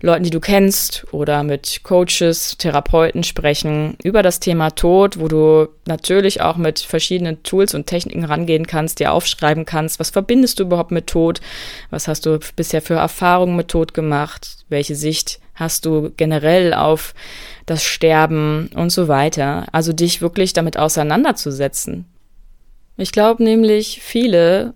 Leuten, 0.00 0.24
die 0.24 0.30
du 0.30 0.40
kennst 0.40 1.06
oder 1.12 1.44
mit 1.44 1.84
Coaches, 1.84 2.56
Therapeuten 2.58 3.22
sprechen 3.22 3.96
über 4.02 4.24
das 4.24 4.40
Thema 4.40 4.70
Tod, 4.70 5.20
wo 5.20 5.28
du 5.28 5.68
natürlich 5.86 6.40
auch 6.40 6.56
mit 6.56 6.80
verschiedenen 6.80 7.44
Tools 7.44 7.72
und 7.72 7.86
Techniken 7.86 8.24
rangehen 8.24 8.66
kannst, 8.66 8.98
dir 8.98 9.12
aufschreiben 9.12 9.64
kannst, 9.64 10.00
was 10.00 10.10
verbindest 10.10 10.58
du 10.58 10.64
überhaupt 10.64 10.90
mit 10.90 11.06
Tod, 11.06 11.40
was 11.90 12.08
hast 12.08 12.26
du 12.26 12.40
bisher 12.56 12.82
für 12.82 12.94
Erfahrungen 12.94 13.54
mit 13.54 13.68
Tod 13.68 13.94
gemacht, 13.94 14.64
welche 14.68 14.96
Sicht 14.96 15.38
hast 15.54 15.86
du 15.86 16.10
generell 16.16 16.74
auf 16.74 17.14
das 17.72 17.84
Sterben 17.84 18.70
und 18.74 18.90
so 18.90 19.08
weiter. 19.08 19.66
Also 19.72 19.92
dich 19.92 20.20
wirklich 20.20 20.52
damit 20.52 20.78
auseinanderzusetzen. 20.78 22.04
Ich 22.96 23.12
glaube 23.12 23.42
nämlich, 23.42 24.00
viele 24.02 24.74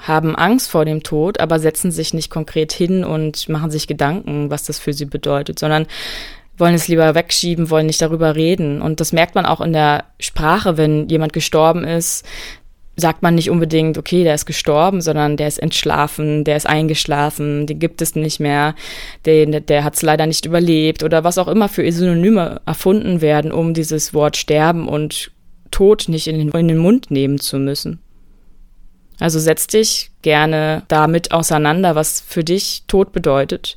haben 0.00 0.36
Angst 0.36 0.70
vor 0.70 0.84
dem 0.84 1.02
Tod, 1.02 1.40
aber 1.40 1.58
setzen 1.58 1.90
sich 1.90 2.14
nicht 2.14 2.30
konkret 2.30 2.72
hin 2.72 3.04
und 3.04 3.48
machen 3.48 3.70
sich 3.70 3.86
Gedanken, 3.86 4.50
was 4.50 4.64
das 4.64 4.78
für 4.78 4.92
sie 4.92 5.06
bedeutet, 5.06 5.58
sondern 5.58 5.86
wollen 6.56 6.74
es 6.74 6.88
lieber 6.88 7.14
wegschieben, 7.14 7.70
wollen 7.70 7.86
nicht 7.86 8.02
darüber 8.02 8.36
reden. 8.36 8.82
Und 8.82 9.00
das 9.00 9.12
merkt 9.12 9.34
man 9.34 9.46
auch 9.46 9.60
in 9.60 9.72
der 9.72 10.04
Sprache, 10.20 10.76
wenn 10.76 11.08
jemand 11.08 11.32
gestorben 11.32 11.84
ist, 11.84 12.24
sagt 12.96 13.22
man 13.22 13.34
nicht 13.34 13.50
unbedingt, 13.50 13.98
okay, 13.98 14.22
der 14.22 14.34
ist 14.34 14.46
gestorben, 14.46 15.00
sondern 15.00 15.36
der 15.36 15.48
ist 15.48 15.58
entschlafen, 15.58 16.44
der 16.44 16.56
ist 16.56 16.66
eingeschlafen, 16.66 17.66
den 17.66 17.78
gibt 17.78 18.00
es 18.02 18.14
nicht 18.14 18.38
mehr, 18.38 18.74
den, 19.26 19.66
der 19.66 19.84
hat 19.84 19.94
es 19.94 20.02
leider 20.02 20.26
nicht 20.26 20.46
überlebt 20.46 21.02
oder 21.02 21.24
was 21.24 21.38
auch 21.38 21.48
immer 21.48 21.68
für 21.68 21.90
Synonyme 21.90 22.60
erfunden 22.66 23.20
werden, 23.20 23.52
um 23.52 23.74
dieses 23.74 24.14
Wort 24.14 24.36
sterben 24.36 24.88
und 24.88 25.32
Tod 25.70 26.08
nicht 26.08 26.28
in 26.28 26.38
den, 26.38 26.50
in 26.50 26.68
den 26.68 26.78
Mund 26.78 27.10
nehmen 27.10 27.38
zu 27.38 27.58
müssen. 27.58 27.98
Also 29.18 29.38
setz 29.38 29.66
dich 29.66 30.10
gerne 30.22 30.82
damit 30.88 31.32
auseinander, 31.32 31.94
was 31.94 32.20
für 32.20 32.44
dich 32.44 32.84
Tod 32.86 33.12
bedeutet. 33.12 33.76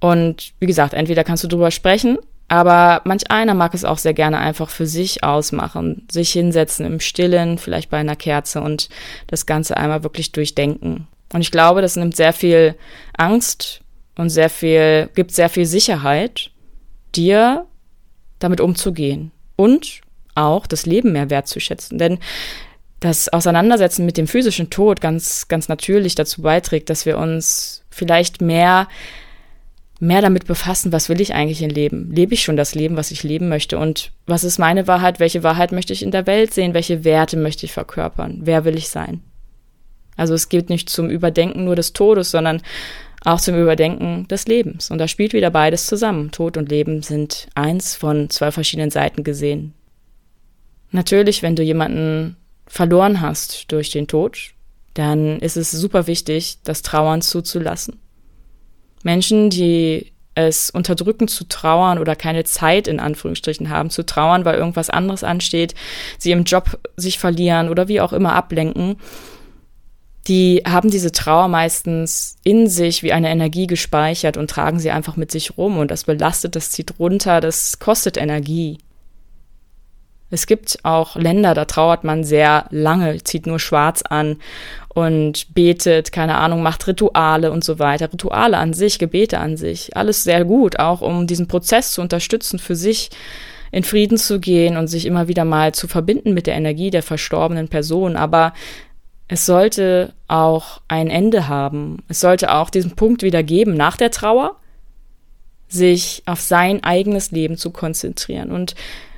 Und 0.00 0.52
wie 0.58 0.66
gesagt, 0.66 0.94
entweder 0.94 1.24
kannst 1.24 1.44
du 1.44 1.48
drüber 1.48 1.70
sprechen, 1.70 2.18
aber 2.52 3.00
manch 3.06 3.30
einer 3.30 3.54
mag 3.54 3.72
es 3.72 3.82
auch 3.82 3.96
sehr 3.96 4.12
gerne 4.12 4.36
einfach 4.36 4.68
für 4.68 4.84
sich 4.84 5.24
ausmachen, 5.24 6.06
sich 6.12 6.32
hinsetzen 6.32 6.84
im 6.84 7.00
Stillen, 7.00 7.56
vielleicht 7.56 7.88
bei 7.88 7.96
einer 7.96 8.14
Kerze 8.14 8.60
und 8.60 8.90
das 9.26 9.46
Ganze 9.46 9.78
einmal 9.78 10.02
wirklich 10.02 10.32
durchdenken. 10.32 11.08
Und 11.32 11.40
ich 11.40 11.50
glaube, 11.50 11.80
das 11.80 11.96
nimmt 11.96 12.14
sehr 12.14 12.34
viel 12.34 12.74
Angst 13.16 13.80
und 14.16 14.28
sehr 14.28 14.50
viel, 14.50 15.08
gibt 15.14 15.32
sehr 15.32 15.48
viel 15.48 15.64
Sicherheit, 15.64 16.50
dir 17.14 17.64
damit 18.38 18.60
umzugehen 18.60 19.30
und 19.56 20.02
auch 20.34 20.66
das 20.66 20.84
Leben 20.84 21.12
mehr 21.12 21.30
wertzuschätzen. 21.30 21.96
Denn 21.96 22.18
das 23.00 23.30
Auseinandersetzen 23.30 24.04
mit 24.04 24.18
dem 24.18 24.26
physischen 24.26 24.68
Tod 24.68 25.00
ganz, 25.00 25.48
ganz 25.48 25.70
natürlich 25.70 26.16
dazu 26.16 26.42
beiträgt, 26.42 26.90
dass 26.90 27.06
wir 27.06 27.16
uns 27.16 27.82
vielleicht 27.88 28.42
mehr, 28.42 28.88
mehr 30.02 30.20
damit 30.20 30.46
befassen, 30.46 30.90
was 30.90 31.08
will 31.08 31.20
ich 31.20 31.32
eigentlich 31.32 31.62
im 31.62 31.70
Leben? 31.70 32.10
Lebe 32.10 32.34
ich 32.34 32.42
schon 32.42 32.56
das 32.56 32.74
Leben, 32.74 32.96
was 32.96 33.12
ich 33.12 33.22
leben 33.22 33.48
möchte? 33.48 33.78
Und 33.78 34.10
was 34.26 34.42
ist 34.42 34.58
meine 34.58 34.88
Wahrheit? 34.88 35.20
Welche 35.20 35.44
Wahrheit 35.44 35.70
möchte 35.70 35.92
ich 35.92 36.02
in 36.02 36.10
der 36.10 36.26
Welt 36.26 36.52
sehen? 36.52 36.74
Welche 36.74 37.04
Werte 37.04 37.36
möchte 37.36 37.66
ich 37.66 37.72
verkörpern? 37.72 38.40
Wer 38.42 38.64
will 38.64 38.76
ich 38.76 38.88
sein? 38.88 39.20
Also 40.16 40.34
es 40.34 40.48
geht 40.48 40.70
nicht 40.70 40.90
zum 40.90 41.08
Überdenken 41.08 41.64
nur 41.64 41.76
des 41.76 41.92
Todes, 41.92 42.32
sondern 42.32 42.62
auch 43.24 43.40
zum 43.40 43.54
Überdenken 43.54 44.26
des 44.26 44.48
Lebens. 44.48 44.90
Und 44.90 44.98
da 44.98 45.06
spielt 45.06 45.34
wieder 45.34 45.50
beides 45.50 45.86
zusammen. 45.86 46.32
Tod 46.32 46.56
und 46.56 46.68
Leben 46.68 47.02
sind 47.02 47.46
eins 47.54 47.94
von 47.94 48.28
zwei 48.28 48.50
verschiedenen 48.50 48.90
Seiten 48.90 49.22
gesehen. 49.22 49.72
Natürlich, 50.90 51.44
wenn 51.44 51.54
du 51.54 51.62
jemanden 51.62 52.36
verloren 52.66 53.20
hast 53.20 53.70
durch 53.70 53.90
den 53.90 54.08
Tod, 54.08 54.50
dann 54.94 55.38
ist 55.38 55.56
es 55.56 55.70
super 55.70 56.08
wichtig, 56.08 56.58
das 56.64 56.82
Trauern 56.82 57.22
zuzulassen. 57.22 58.01
Menschen, 59.04 59.50
die 59.50 60.12
es 60.34 60.70
unterdrücken 60.70 61.28
zu 61.28 61.44
trauern 61.44 61.98
oder 61.98 62.16
keine 62.16 62.44
Zeit 62.44 62.88
in 62.88 63.00
Anführungsstrichen 63.00 63.68
haben 63.68 63.90
zu 63.90 64.04
trauern, 64.04 64.44
weil 64.44 64.56
irgendwas 64.56 64.88
anderes 64.90 65.24
ansteht, 65.24 65.74
sie 66.18 66.32
im 66.32 66.44
Job 66.44 66.78
sich 66.96 67.18
verlieren 67.18 67.68
oder 67.68 67.88
wie 67.88 68.00
auch 68.00 68.12
immer 68.12 68.32
ablenken, 68.32 68.96
die 70.28 70.62
haben 70.64 70.90
diese 70.90 71.10
Trauer 71.10 71.48
meistens 71.48 72.36
in 72.44 72.68
sich 72.68 73.02
wie 73.02 73.12
eine 73.12 73.30
Energie 73.30 73.66
gespeichert 73.66 74.36
und 74.36 74.48
tragen 74.48 74.78
sie 74.78 74.90
einfach 74.90 75.16
mit 75.16 75.30
sich 75.30 75.58
rum 75.58 75.78
und 75.78 75.90
das 75.90 76.04
belastet, 76.04 76.54
das 76.54 76.70
zieht 76.70 76.98
runter, 76.98 77.40
das 77.40 77.78
kostet 77.78 78.16
Energie. 78.16 78.78
Es 80.32 80.46
gibt 80.46 80.78
auch 80.82 81.14
Länder, 81.14 81.52
da 81.52 81.66
trauert 81.66 82.04
man 82.04 82.24
sehr 82.24 82.64
lange, 82.70 83.22
zieht 83.22 83.46
nur 83.46 83.60
schwarz 83.60 84.00
an 84.00 84.38
und 84.88 85.54
betet, 85.54 86.10
keine 86.10 86.38
Ahnung, 86.38 86.62
macht 86.62 86.86
Rituale 86.86 87.52
und 87.52 87.62
so 87.62 87.78
weiter. 87.78 88.10
Rituale 88.10 88.56
an 88.56 88.72
sich, 88.72 88.98
Gebete 88.98 89.38
an 89.38 89.58
sich, 89.58 89.94
alles 89.94 90.24
sehr 90.24 90.46
gut, 90.46 90.78
auch 90.78 91.02
um 91.02 91.26
diesen 91.26 91.48
Prozess 91.48 91.92
zu 91.92 92.00
unterstützen, 92.00 92.58
für 92.58 92.74
sich 92.76 93.10
in 93.72 93.84
Frieden 93.84 94.16
zu 94.16 94.40
gehen 94.40 94.78
und 94.78 94.86
sich 94.88 95.04
immer 95.04 95.28
wieder 95.28 95.44
mal 95.44 95.72
zu 95.72 95.86
verbinden 95.86 96.32
mit 96.32 96.46
der 96.46 96.54
Energie 96.54 96.90
der 96.90 97.02
verstorbenen 97.02 97.68
Person. 97.68 98.16
Aber 98.16 98.54
es 99.28 99.44
sollte 99.44 100.14
auch 100.28 100.80
ein 100.88 101.10
Ende 101.10 101.48
haben. 101.48 102.02
Es 102.08 102.20
sollte 102.20 102.54
auch 102.54 102.70
diesen 102.70 102.92
Punkt 102.92 103.22
wieder 103.22 103.42
geben 103.42 103.74
nach 103.74 103.98
der 103.98 104.10
Trauer, 104.10 104.56
sich 105.68 106.22
auf 106.24 106.40
sein 106.40 106.82
eigenes 106.84 107.32
Leben 107.32 107.58
zu 107.58 107.70
konzentrieren 107.70 108.50
und 108.50 108.74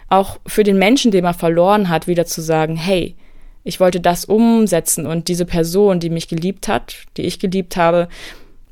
auch 0.09 0.39
für 0.47 0.63
den 0.63 0.79
Menschen, 0.79 1.11
den 1.11 1.25
man 1.25 1.35
verloren 1.35 1.89
hat, 1.89 2.07
wieder 2.07 2.27
zu 2.27 2.41
sagen, 2.41 2.77
hey, 2.77 3.17
ich 3.65 3.81
wollte 3.81 4.01
das 4.01 4.25
umsetzen 4.27 5.07
und 5.07 5.29
diese 5.29 5.47
Person, 5.47 5.99
die 5.99 6.11
mich 6.11 6.29
geliebt 6.29 6.69
hat, 6.69 6.97
die 7.17 7.23
ich 7.23 7.39
geliebt 7.39 7.77
habe, 7.77 8.09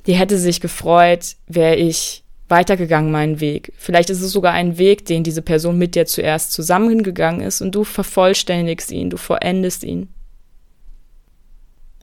die 0.07 0.15
hätte 0.15 0.37
sich 0.37 0.61
gefreut, 0.61 1.37
wäre 1.47 1.77
ich 1.77 2.23
weitergegangen 2.49 3.11
meinen 3.11 3.41
Weg. 3.41 3.73
Vielleicht 3.79 4.11
ist 4.11 4.21
es 4.21 4.31
sogar 4.31 4.53
ein 4.53 4.77
Weg, 4.77 5.07
den 5.07 5.23
diese 5.25 5.41
Person 5.41 5.79
mit 5.79 5.95
dir 5.95 6.05
zuerst 6.05 6.53
zusammengegangen 6.53 7.41
ist 7.41 7.62
und 7.62 7.75
du 7.75 7.85
vervollständigst 7.85 8.93
ihn, 8.93 9.09
du 9.09 9.17
vollendest 9.17 9.85
ihn. 9.85 10.09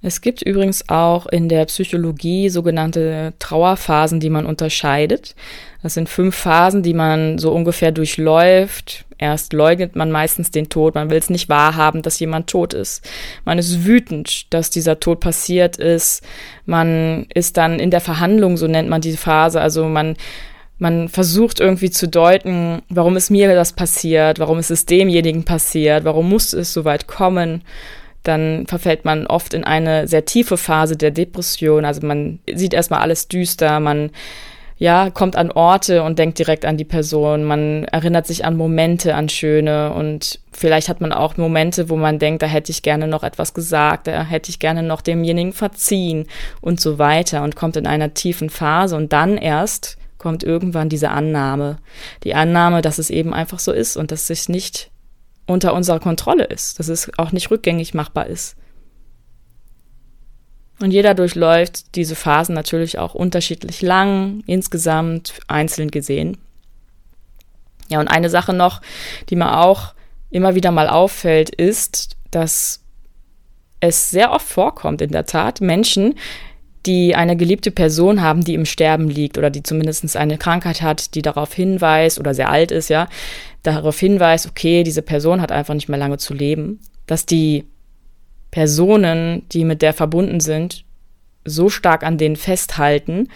Es 0.02 0.22
gibt 0.22 0.42
übrigens 0.42 0.88
auch 0.88 1.26
in 1.26 1.50
der 1.50 1.66
Psychologie 1.66 2.50
sogenannte 2.50 3.34
Trauerphasen, 3.40 4.20
die 4.20 4.30
man 4.30 4.46
unterscheidet. 4.46 5.36
Das 5.84 5.94
sind 5.94 6.08
fünf 6.08 6.36
Phasen, 6.36 6.84
die 6.84 6.94
man 6.94 7.38
so 7.38 7.52
ungefähr 7.52 7.92
durchläuft. 7.92 9.06
Erst 9.18 9.52
leugnet 9.52 9.98
man 9.98 10.12
meistens 10.12 10.52
den 10.52 10.70
Tod, 10.70 10.96
man 10.96 11.10
will 11.10 11.18
es 11.18 11.30
nicht 11.30 11.50
wahrhaben, 11.50 12.02
dass 12.02 12.20
jemand 12.22 12.48
tot 12.48 12.74
ist. 12.74 13.06
Man 13.44 13.58
ist 13.58 13.86
wütend, 13.86 14.54
dass 14.54 14.70
dieser 14.70 15.02
Tod 15.02 15.20
passiert 15.20 15.76
ist. 15.76 16.24
Man 16.66 17.26
ist 17.34 17.58
dann 17.58 17.80
in 17.80 17.92
der 17.92 18.00
Verhandlung, 18.00 18.56
so 18.56 18.68
nennt 18.68 18.90
man 18.90 19.02
diese 19.02 19.18
Phase. 19.18 19.60
Also 19.60 19.86
man 19.86 20.16
man 20.82 21.10
versucht 21.10 21.60
irgendwie 21.60 21.90
zu 21.90 22.08
deuten, 22.08 22.82
warum 22.88 23.18
ist 23.18 23.30
mir 23.30 23.54
das 23.54 23.74
passiert, 23.74 24.40
warum 24.40 24.60
ist 24.60 24.72
es 24.72 24.86
demjenigen 24.86 25.44
passiert, 25.44 26.06
warum 26.06 26.30
muss 26.30 26.54
es 26.54 26.72
so 26.72 26.86
weit 26.86 27.06
kommen 27.06 27.64
dann 28.24 28.66
verfällt 28.68 29.06
man 29.06 29.28
oft 29.28 29.54
in 29.54 29.64
eine 29.64 30.08
sehr 30.08 30.26
tiefe 30.26 30.58
Phase 30.58 30.98
der 30.98 31.12
Depression. 31.12 31.86
Also 31.86 32.06
man 32.06 32.40
sieht 32.54 32.74
erstmal 32.74 33.02
alles 33.02 33.28
düster, 33.28 33.80
man 33.80 34.12
ja, 34.80 35.10
kommt 35.10 35.36
an 35.36 35.52
Orte 35.52 36.04
und 36.04 36.20
denkt 36.20 36.40
direkt 36.40 36.66
an 36.66 36.78
die 36.78 36.86
Person. 36.86 37.44
Man 37.44 37.84
erinnert 37.84 38.26
sich 38.26 38.46
an 38.46 38.56
Momente, 38.56 39.14
an 39.14 39.28
schöne 39.28 39.94
und 39.94 40.40
vielleicht 40.54 40.88
hat 40.88 41.02
man 41.02 41.12
auch 41.12 41.36
Momente, 41.36 41.90
wo 41.90 41.98
man 41.98 42.18
denkt, 42.18 42.42
da 42.42 42.48
hätte 42.48 42.72
ich 42.72 42.82
gerne 42.82 43.06
noch 43.06 43.24
etwas 43.24 43.54
gesagt, 43.54 44.08
da 44.08 44.24
hätte 44.24 44.50
ich 44.50 44.58
gerne 44.58 44.82
noch 44.82 45.02
demjenigen 45.02 45.52
verziehen 45.52 46.28
und 46.62 46.80
so 46.80 46.98
weiter 46.98 47.44
und 47.44 47.58
kommt 47.58 47.76
in 47.76 47.88
einer 47.88 48.14
tiefen 48.14 48.50
Phase 48.50 48.96
und 48.96 49.12
dann 49.12 49.38
erst 49.38 49.98
kommt 50.18 50.44
irgendwann 50.44 50.88
diese 50.88 51.10
Annahme. 51.10 51.78
Die 52.24 52.34
Annahme, 52.34 52.82
dass 52.82 53.00
es 53.00 53.10
eben 53.10 53.34
einfach 53.34 53.60
so 53.60 53.74
ist 53.74 53.98
und 53.98 54.12
dass 54.12 54.28
sich 54.28 54.48
nicht 54.48 54.92
unter 55.50 55.74
unserer 55.74 56.00
Kontrolle 56.00 56.46
ist, 56.46 56.80
dass 56.80 56.88
es 56.88 57.12
auch 57.18 57.32
nicht 57.32 57.50
rückgängig 57.50 57.94
machbar 57.94 58.28
ist. 58.28 58.56
Und 60.80 60.92
jeder 60.92 61.14
durchläuft 61.14 61.96
diese 61.96 62.16
Phasen 62.16 62.56
natürlich 62.56 63.00
auch 63.00 63.14
unterschiedlich 63.14 63.82
lang, 63.82 64.44
insgesamt 64.46 65.34
einzeln 65.48 65.92
gesehen. 65.92 66.38
Ja, 67.90 68.00
und 68.00 68.08
eine 68.08 68.30
Sache 68.30 68.54
noch, 68.54 68.82
die 69.30 69.36
mir 69.36 69.60
auch 69.60 69.94
immer 70.30 70.56
wieder 70.56 70.72
mal 70.72 70.88
auffällt, 70.88 71.50
ist, 71.50 72.16
dass 72.32 72.82
es 73.80 74.12
sehr 74.12 74.32
oft 74.32 74.48
vorkommt, 74.48 75.02
in 75.02 75.12
der 75.12 75.26
Tat, 75.26 75.62
Menschen, 75.62 76.16
die 76.86 77.16
eine 77.16 77.36
geliebte 77.36 77.72
Person 77.72 78.22
haben, 78.22 78.44
die 78.44 78.54
im 78.54 78.66
Sterben 78.66 79.10
liegt 79.10 79.38
oder 79.38 79.50
die 79.50 79.64
zumindest 79.64 80.16
eine 80.16 80.38
Krankheit 80.38 80.82
hat, 80.82 81.16
die 81.16 81.22
darauf 81.22 81.54
hinweist 81.54 82.20
oder 82.20 82.34
sehr 82.34 82.50
alt 82.50 82.72
ist, 82.72 82.90
ja, 82.90 83.08
darauf 83.64 84.00
hinweist, 84.00 84.48
okay, 84.48 84.84
diese 84.84 85.02
Person 85.02 85.42
hat 85.42 85.52
einfach 85.52 85.74
nicht 85.74 85.90
mehr 85.90 86.00
lange 86.00 86.18
zu 86.18 86.34
leben, 86.34 86.80
dass 87.08 87.26
die 87.26 87.66
Personen, 88.52 89.44
die 89.52 89.66
mit 89.66 89.82
der 89.82 89.94
verbunden 89.94 90.40
sind, 90.40 90.86
so 91.46 91.70
stark 91.70 92.04
an 92.04 92.18
denen 92.18 92.36
festhalten, 92.36 93.28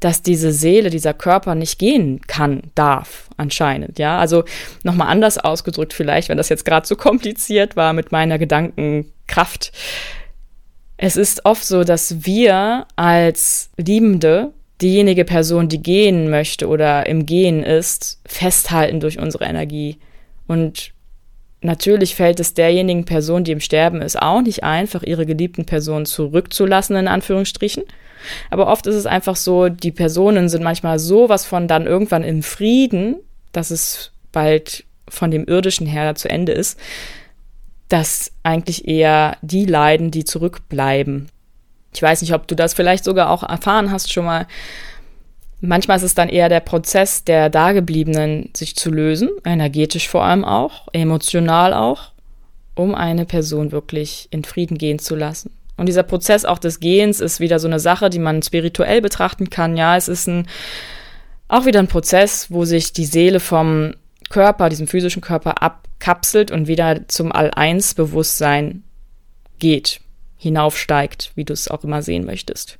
dass 0.00 0.22
diese 0.22 0.50
Seele, 0.50 0.88
dieser 0.88 1.12
Körper 1.12 1.54
nicht 1.54 1.78
gehen 1.78 2.22
kann, 2.26 2.62
darf, 2.74 3.28
anscheinend, 3.36 3.98
ja. 3.98 4.18
Also 4.18 4.44
nochmal 4.82 5.08
anders 5.08 5.36
ausgedrückt 5.36 5.92
vielleicht, 5.92 6.30
wenn 6.30 6.38
das 6.38 6.48
jetzt 6.48 6.64
gerade 6.64 6.86
so 6.86 6.96
kompliziert 6.96 7.76
war 7.76 7.92
mit 7.92 8.10
meiner 8.10 8.38
Gedankenkraft. 8.38 9.72
Es 11.02 11.16
ist 11.16 11.46
oft 11.46 11.64
so, 11.64 11.82
dass 11.82 12.26
wir 12.26 12.86
als 12.94 13.70
Liebende 13.78 14.52
diejenige 14.82 15.24
Person, 15.24 15.66
die 15.66 15.82
gehen 15.82 16.28
möchte 16.28 16.68
oder 16.68 17.06
im 17.06 17.24
Gehen 17.24 17.62
ist, 17.62 18.20
festhalten 18.26 19.00
durch 19.00 19.18
unsere 19.18 19.44
Energie. 19.44 19.96
Und 20.46 20.92
natürlich 21.62 22.14
fällt 22.14 22.38
es 22.38 22.52
derjenigen 22.52 23.06
Person, 23.06 23.44
die 23.44 23.52
im 23.52 23.60
Sterben 23.60 24.02
ist, 24.02 24.20
auch 24.20 24.42
nicht 24.42 24.62
einfach, 24.62 25.02
ihre 25.02 25.24
geliebten 25.24 25.64
Personen 25.64 26.04
zurückzulassen, 26.04 26.96
in 26.96 27.08
Anführungsstrichen. 27.08 27.84
Aber 28.50 28.66
oft 28.66 28.86
ist 28.86 28.96
es 28.96 29.06
einfach 29.06 29.36
so, 29.36 29.70
die 29.70 29.92
Personen 29.92 30.50
sind 30.50 30.62
manchmal 30.62 30.98
sowas 30.98 31.46
von 31.46 31.66
dann 31.66 31.86
irgendwann 31.86 32.24
in 32.24 32.42
Frieden, 32.42 33.16
dass 33.52 33.70
es 33.70 34.12
bald 34.32 34.84
von 35.08 35.30
dem 35.30 35.46
irdischen 35.46 35.86
her 35.86 36.14
zu 36.14 36.28
Ende 36.28 36.52
ist, 36.52 36.78
dass 37.90 38.32
eigentlich 38.44 38.88
eher 38.88 39.36
die 39.42 39.66
leiden, 39.66 40.10
die 40.10 40.24
zurückbleiben. 40.24 41.28
Ich 41.92 42.00
weiß 42.00 42.22
nicht, 42.22 42.32
ob 42.32 42.46
du 42.46 42.54
das 42.54 42.72
vielleicht 42.72 43.04
sogar 43.04 43.30
auch 43.30 43.42
erfahren 43.42 43.90
hast 43.90 44.12
schon 44.12 44.24
mal. 44.24 44.46
Manchmal 45.60 45.98
ist 45.98 46.04
es 46.04 46.14
dann 46.14 46.28
eher 46.28 46.48
der 46.48 46.60
Prozess 46.60 47.24
der 47.24 47.50
Dagebliebenen, 47.50 48.50
sich 48.56 48.76
zu 48.76 48.90
lösen, 48.90 49.28
energetisch 49.44 50.08
vor 50.08 50.24
allem 50.24 50.44
auch, 50.44 50.88
emotional 50.92 51.74
auch, 51.74 52.12
um 52.74 52.94
eine 52.94 53.26
Person 53.26 53.72
wirklich 53.72 54.28
in 54.30 54.44
Frieden 54.44 54.78
gehen 54.78 55.00
zu 55.00 55.16
lassen. 55.16 55.52
Und 55.76 55.86
dieser 55.86 56.04
Prozess 56.04 56.44
auch 56.44 56.58
des 56.58 56.78
Gehens 56.78 57.20
ist 57.20 57.40
wieder 57.40 57.58
so 57.58 57.66
eine 57.66 57.80
Sache, 57.80 58.08
die 58.08 58.18
man 58.18 58.42
spirituell 58.42 59.02
betrachten 59.02 59.50
kann. 59.50 59.76
Ja, 59.76 59.96
es 59.96 60.08
ist 60.08 60.28
ein, 60.28 60.46
auch 61.48 61.66
wieder 61.66 61.80
ein 61.80 61.88
Prozess, 61.88 62.50
wo 62.50 62.64
sich 62.64 62.92
die 62.92 63.06
Seele 63.06 63.40
vom 63.40 63.94
Körper, 64.30 64.70
diesem 64.70 64.86
physischen 64.86 65.20
Körper 65.20 65.62
abkapselt 65.62 66.50
und 66.50 66.66
wieder 66.66 67.06
zum 67.08 67.32
All-Eins-Bewusstsein 67.32 68.84
geht, 69.58 70.00
hinaufsteigt, 70.38 71.32
wie 71.34 71.44
du 71.44 71.52
es 71.52 71.68
auch 71.68 71.84
immer 71.84 72.00
sehen 72.00 72.24
möchtest. 72.24 72.78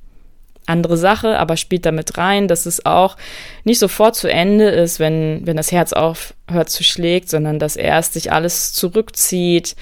Andere 0.65 0.97
Sache, 0.97 1.37
aber 1.37 1.57
spielt 1.57 1.85
damit 1.85 2.17
rein, 2.17 2.47
dass 2.47 2.65
es 2.65 2.85
auch 2.85 3.17
nicht 3.63 3.79
sofort 3.79 4.15
zu 4.15 4.31
Ende 4.31 4.69
ist, 4.69 4.99
wenn, 4.99 5.45
wenn 5.45 5.57
das 5.57 5.71
Herz 5.71 5.91
aufhört 5.91 6.69
zu 6.69 6.83
schlägt, 6.83 7.29
sondern 7.29 7.59
dass 7.59 7.75
erst 7.75 8.13
sich 8.13 8.31
alles 8.31 8.73
zurückzieht 8.73 9.75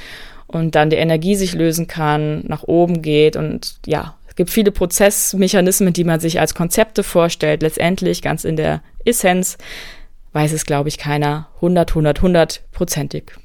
und 0.48 0.76
dann 0.76 0.90
die 0.90 0.96
Energie 0.96 1.36
sich 1.36 1.54
lösen 1.54 1.88
kann, 1.88 2.44
nach 2.48 2.64
oben 2.64 3.02
geht 3.02 3.36
und 3.36 3.78
ja, 3.86 4.16
es 4.28 4.36
gibt 4.36 4.50
viele 4.50 4.72
Prozessmechanismen, 4.72 5.94
die 5.94 6.06
man 6.06 6.20
sich 6.20 6.40
als 6.40 6.56
Konzepte 6.56 7.04
vorstellt. 7.04 7.62
Letztendlich, 7.62 8.22
ganz 8.22 8.46
in 8.46 8.56
der 8.56 8.82
Essenz, 9.04 9.58
weiß 10.34 10.54
es, 10.54 10.66
glaube 10.66 10.90
ich, 10.90 10.98
keiner 10.98 11.48
100, 11.56 11.92
100, 11.92 12.18
100 12.18 12.64
prozentig. 12.72 13.38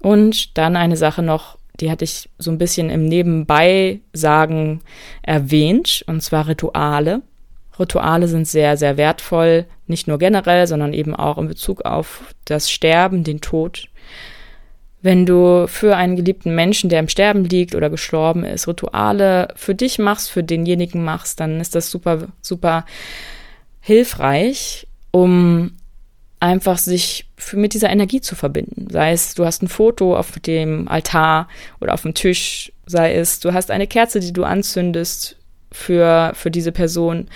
Und 0.00 0.56
dann 0.56 0.76
eine 0.76 0.96
Sache 0.96 1.22
noch, 1.22 1.58
die 1.80 1.90
hatte 1.90 2.04
ich 2.04 2.28
so 2.38 2.50
ein 2.50 2.58
bisschen 2.58 2.90
im 2.90 3.04
Nebenbei-Sagen 3.04 4.80
erwähnt, 5.22 6.04
und 6.06 6.22
zwar 6.22 6.48
Rituale. 6.48 7.22
Rituale 7.78 8.26
sind 8.26 8.46
sehr, 8.46 8.76
sehr 8.76 8.96
wertvoll, 8.96 9.66
nicht 9.86 10.08
nur 10.08 10.18
generell, 10.18 10.66
sondern 10.66 10.92
eben 10.92 11.14
auch 11.14 11.38
in 11.38 11.48
Bezug 11.48 11.82
auf 11.82 12.34
das 12.44 12.70
Sterben, 12.70 13.22
den 13.22 13.40
Tod. 13.40 13.87
Wenn 15.00 15.26
du 15.26 15.66
für 15.68 15.96
einen 15.96 16.16
geliebten 16.16 16.54
Menschen, 16.54 16.90
der 16.90 17.00
im 17.00 17.08
Sterben 17.08 17.44
liegt 17.44 17.74
oder 17.74 17.88
gestorben 17.88 18.44
ist, 18.44 18.66
Rituale 18.66 19.48
für 19.54 19.74
dich 19.74 19.98
machst, 19.98 20.30
für 20.30 20.42
denjenigen 20.42 21.04
machst, 21.04 21.38
dann 21.38 21.60
ist 21.60 21.74
das 21.74 21.90
super, 21.90 22.28
super 22.42 22.84
hilfreich, 23.80 24.88
um 25.12 25.72
einfach 26.40 26.78
sich 26.78 27.28
für, 27.36 27.56
mit 27.56 27.74
dieser 27.74 27.90
Energie 27.90 28.20
zu 28.20 28.34
verbinden. 28.34 28.88
Sei 28.90 29.12
es, 29.12 29.34
du 29.34 29.44
hast 29.44 29.62
ein 29.62 29.68
Foto 29.68 30.16
auf 30.16 30.38
dem 30.40 30.88
Altar 30.88 31.48
oder 31.80 31.94
auf 31.94 32.02
dem 32.02 32.14
Tisch, 32.14 32.72
sei 32.86 33.14
es, 33.14 33.40
du 33.40 33.52
hast 33.52 33.70
eine 33.70 33.86
Kerze, 33.86 34.20
die 34.20 34.32
du 34.32 34.44
anzündest 34.44 35.36
für, 35.72 36.32
für 36.34 36.50
diese 36.50 36.72
Person, 36.72 37.28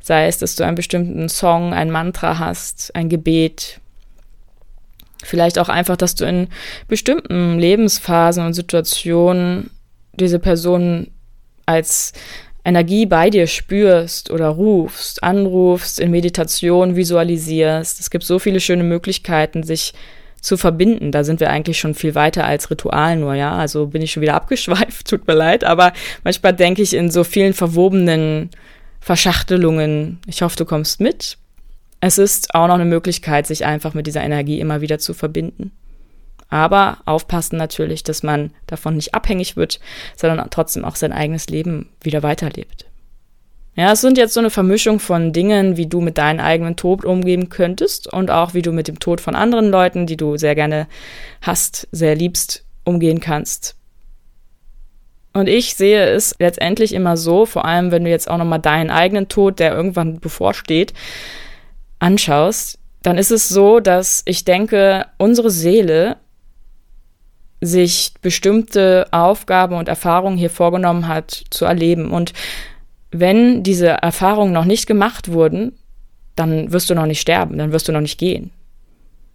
sei 0.00 0.26
es, 0.26 0.38
dass 0.38 0.56
du 0.56 0.64
einen 0.64 0.76
bestimmten 0.76 1.28
Song, 1.28 1.72
ein 1.72 1.90
Mantra 1.90 2.38
hast, 2.38 2.94
ein 2.94 3.08
Gebet, 3.08 3.80
Vielleicht 5.22 5.58
auch 5.58 5.68
einfach, 5.68 5.96
dass 5.96 6.14
du 6.14 6.24
in 6.24 6.48
bestimmten 6.88 7.58
Lebensphasen 7.58 8.44
und 8.44 8.54
Situationen 8.54 9.70
diese 10.14 10.38
Person 10.38 11.08
als 11.66 12.12
Energie 12.64 13.06
bei 13.06 13.30
dir 13.30 13.46
spürst 13.46 14.30
oder 14.30 14.48
rufst, 14.48 15.22
anrufst, 15.22 15.98
in 15.98 16.10
Meditation 16.10 16.96
visualisierst. 16.96 18.00
Es 18.00 18.10
gibt 18.10 18.24
so 18.24 18.38
viele 18.38 18.60
schöne 18.60 18.84
Möglichkeiten, 18.84 19.62
sich 19.62 19.94
zu 20.40 20.56
verbinden. 20.56 21.12
Da 21.12 21.24
sind 21.24 21.40
wir 21.40 21.50
eigentlich 21.50 21.78
schon 21.78 21.94
viel 21.94 22.14
weiter 22.14 22.44
als 22.44 22.70
Ritual 22.70 23.16
nur, 23.16 23.34
ja. 23.34 23.52
Also 23.52 23.86
bin 23.86 24.02
ich 24.02 24.12
schon 24.12 24.22
wieder 24.22 24.34
abgeschweift, 24.40 25.08
tut 25.08 25.26
mir 25.26 25.34
leid, 25.34 25.64
aber 25.64 25.92
manchmal 26.24 26.54
denke 26.54 26.82
ich 26.82 26.94
in 26.94 27.10
so 27.10 27.24
vielen 27.24 27.54
verwobenen 27.54 28.50
Verschachtelungen. 29.00 30.18
Ich 30.26 30.42
hoffe, 30.42 30.56
du 30.56 30.64
kommst 30.64 31.00
mit. 31.00 31.38
Es 32.00 32.18
ist 32.18 32.54
auch 32.54 32.66
noch 32.66 32.74
eine 32.74 32.84
Möglichkeit, 32.84 33.46
sich 33.46 33.64
einfach 33.64 33.94
mit 33.94 34.06
dieser 34.06 34.22
Energie 34.22 34.60
immer 34.60 34.80
wieder 34.80 34.98
zu 34.98 35.12
verbinden. 35.12 35.72
Aber 36.48 36.98
aufpassen 37.04 37.56
natürlich, 37.56 38.02
dass 38.02 38.22
man 38.22 38.52
davon 38.66 38.96
nicht 38.96 39.14
abhängig 39.14 39.56
wird, 39.56 39.80
sondern 40.16 40.50
trotzdem 40.50 40.84
auch 40.84 40.96
sein 40.96 41.12
eigenes 41.12 41.48
Leben 41.48 41.90
wieder 42.02 42.22
weiterlebt. 42.22 42.86
Ja, 43.76 43.92
es 43.92 44.00
sind 44.00 44.18
jetzt 44.18 44.34
so 44.34 44.40
eine 44.40 44.50
Vermischung 44.50 44.98
von 44.98 45.32
Dingen, 45.32 45.76
wie 45.76 45.86
du 45.86 46.00
mit 46.00 46.18
deinem 46.18 46.40
eigenen 46.40 46.76
Tod 46.76 47.04
umgehen 47.04 47.50
könntest 47.50 48.12
und 48.12 48.30
auch 48.30 48.52
wie 48.52 48.62
du 48.62 48.72
mit 48.72 48.88
dem 48.88 48.98
Tod 48.98 49.20
von 49.20 49.36
anderen 49.36 49.70
Leuten, 49.70 50.06
die 50.06 50.16
du 50.16 50.36
sehr 50.36 50.56
gerne 50.56 50.88
hast, 51.40 51.86
sehr 51.92 52.16
liebst, 52.16 52.64
umgehen 52.84 53.20
kannst. 53.20 53.76
Und 55.32 55.48
ich 55.48 55.76
sehe 55.76 56.04
es 56.06 56.34
letztendlich 56.40 56.92
immer 56.92 57.16
so, 57.16 57.46
vor 57.46 57.64
allem 57.64 57.92
wenn 57.92 58.02
du 58.02 58.10
jetzt 58.10 58.28
auch 58.28 58.38
nochmal 58.38 58.58
deinen 58.58 58.90
eigenen 58.90 59.28
Tod, 59.28 59.60
der 59.60 59.72
irgendwann 59.72 60.18
bevorsteht, 60.18 60.92
anschaust, 62.00 62.78
dann 63.02 63.16
ist 63.16 63.30
es 63.30 63.48
so, 63.48 63.80
dass 63.80 64.22
ich 64.26 64.44
denke, 64.44 65.06
unsere 65.16 65.50
Seele 65.50 66.16
sich 67.60 68.12
bestimmte 68.22 69.06
Aufgaben 69.10 69.76
und 69.76 69.88
Erfahrungen 69.88 70.36
hier 70.36 70.50
vorgenommen 70.50 71.08
hat 71.08 71.44
zu 71.50 71.64
erleben. 71.64 72.10
Und 72.10 72.32
wenn 73.10 73.62
diese 73.62 73.88
Erfahrungen 73.88 74.52
noch 74.52 74.64
nicht 74.64 74.86
gemacht 74.86 75.30
wurden, 75.30 75.78
dann 76.36 76.72
wirst 76.72 76.88
du 76.90 76.94
noch 76.94 77.06
nicht 77.06 77.20
sterben, 77.20 77.58
dann 77.58 77.72
wirst 77.72 77.88
du 77.88 77.92
noch 77.92 78.00
nicht 78.00 78.18
gehen. 78.18 78.50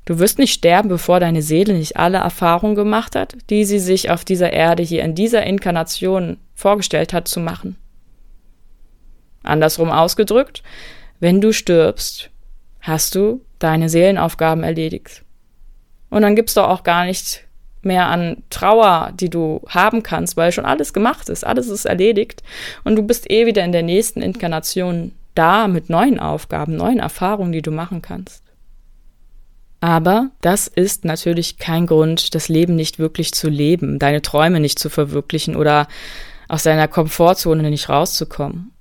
Du 0.06 0.19
wirst 0.19 0.38
nicht 0.38 0.54
sterben, 0.54 0.89
bevor 0.89 1.19
deine 1.19 1.41
Seele 1.41 1.73
nicht 1.73 1.97
alle 1.97 2.19
Erfahrungen 2.19 2.75
gemacht 2.75 3.15
hat, 3.15 3.36
die 3.49 3.65
sie 3.65 3.80
sich 3.80 4.12
auf 4.12 4.23
dieser 4.23 4.54
Erde 4.54 4.84
hier 4.84 5.04
in 5.04 5.15
dieser 5.15 5.43
Inkarnation 5.43 6.38
vorgestellt 6.54 7.12
hat 7.12 7.28
zu 7.28 7.39
machen. 7.39 7.75
Andersrum 9.41 9.91
ausgedrückt, 9.91 10.63
wenn 11.19 11.41
du 11.41 11.54
stirbst, 11.54 12.30
hast 12.86 13.15
du 13.15 13.41
deine 13.60 13.89
Seelenaufgaben 13.89 14.63
erledigt. 14.63 15.24
Und 16.10 16.21
dann 16.21 16.36
gibt's 16.36 16.54
doch 16.54 16.69
auch 16.69 16.84
gar 16.84 17.06
nicht 17.06 17.41
mehr 17.82 18.08
an 18.08 18.43
Trauer, 18.50 19.12
die 19.19 19.30
du 19.30 19.62
haben 19.67 20.04
kannst, 20.04 20.38
weil 20.38 20.52
schon 20.52 20.65
alles 20.65 20.93
gemacht 20.93 21.30
ist, 21.30 21.45
alles 21.45 21.67
ist 21.67 21.86
erledigt 21.86 22.41
und 22.84 22.95
du 22.95 23.04
bist 23.04 23.30
eh 23.30 23.45
wieder 23.45 23.63
in 23.63 23.71
der 23.71 23.84
nächsten 23.84 24.21
Inkarnation 24.21 25.12
da 25.36 25.67
mit 25.67 25.89
neuen 25.89 26.19
Aufgaben, 26.19 26.76
neuen 26.76 27.00
Erfahrungen, 27.00 27.52
die 27.52 27.62
du 27.62 27.71
machen 27.71 28.02
kannst. 28.02 28.43
Aber 29.82 30.32
das 30.41 30.67
ist 30.67 31.06
natürlich 31.06 31.58
kein 31.58 31.86
Grund, 31.86 32.34
das 32.34 32.50
Leben 32.50 32.76
nicht 32.76 32.98
wirklich 32.98 33.34
zu 33.34 33.50
leben, 33.50 34.00
deine 34.00 34.21
Träume 34.21 34.60
nicht 34.60 34.80
zu 34.80 34.89
verwirklichen 34.89 35.56
oder 35.56 35.88
aus 36.48 36.63
deiner 36.63 36.88
Komfortzone 36.88 37.69
nicht 37.69 37.89
rauszukommen. 37.89 38.71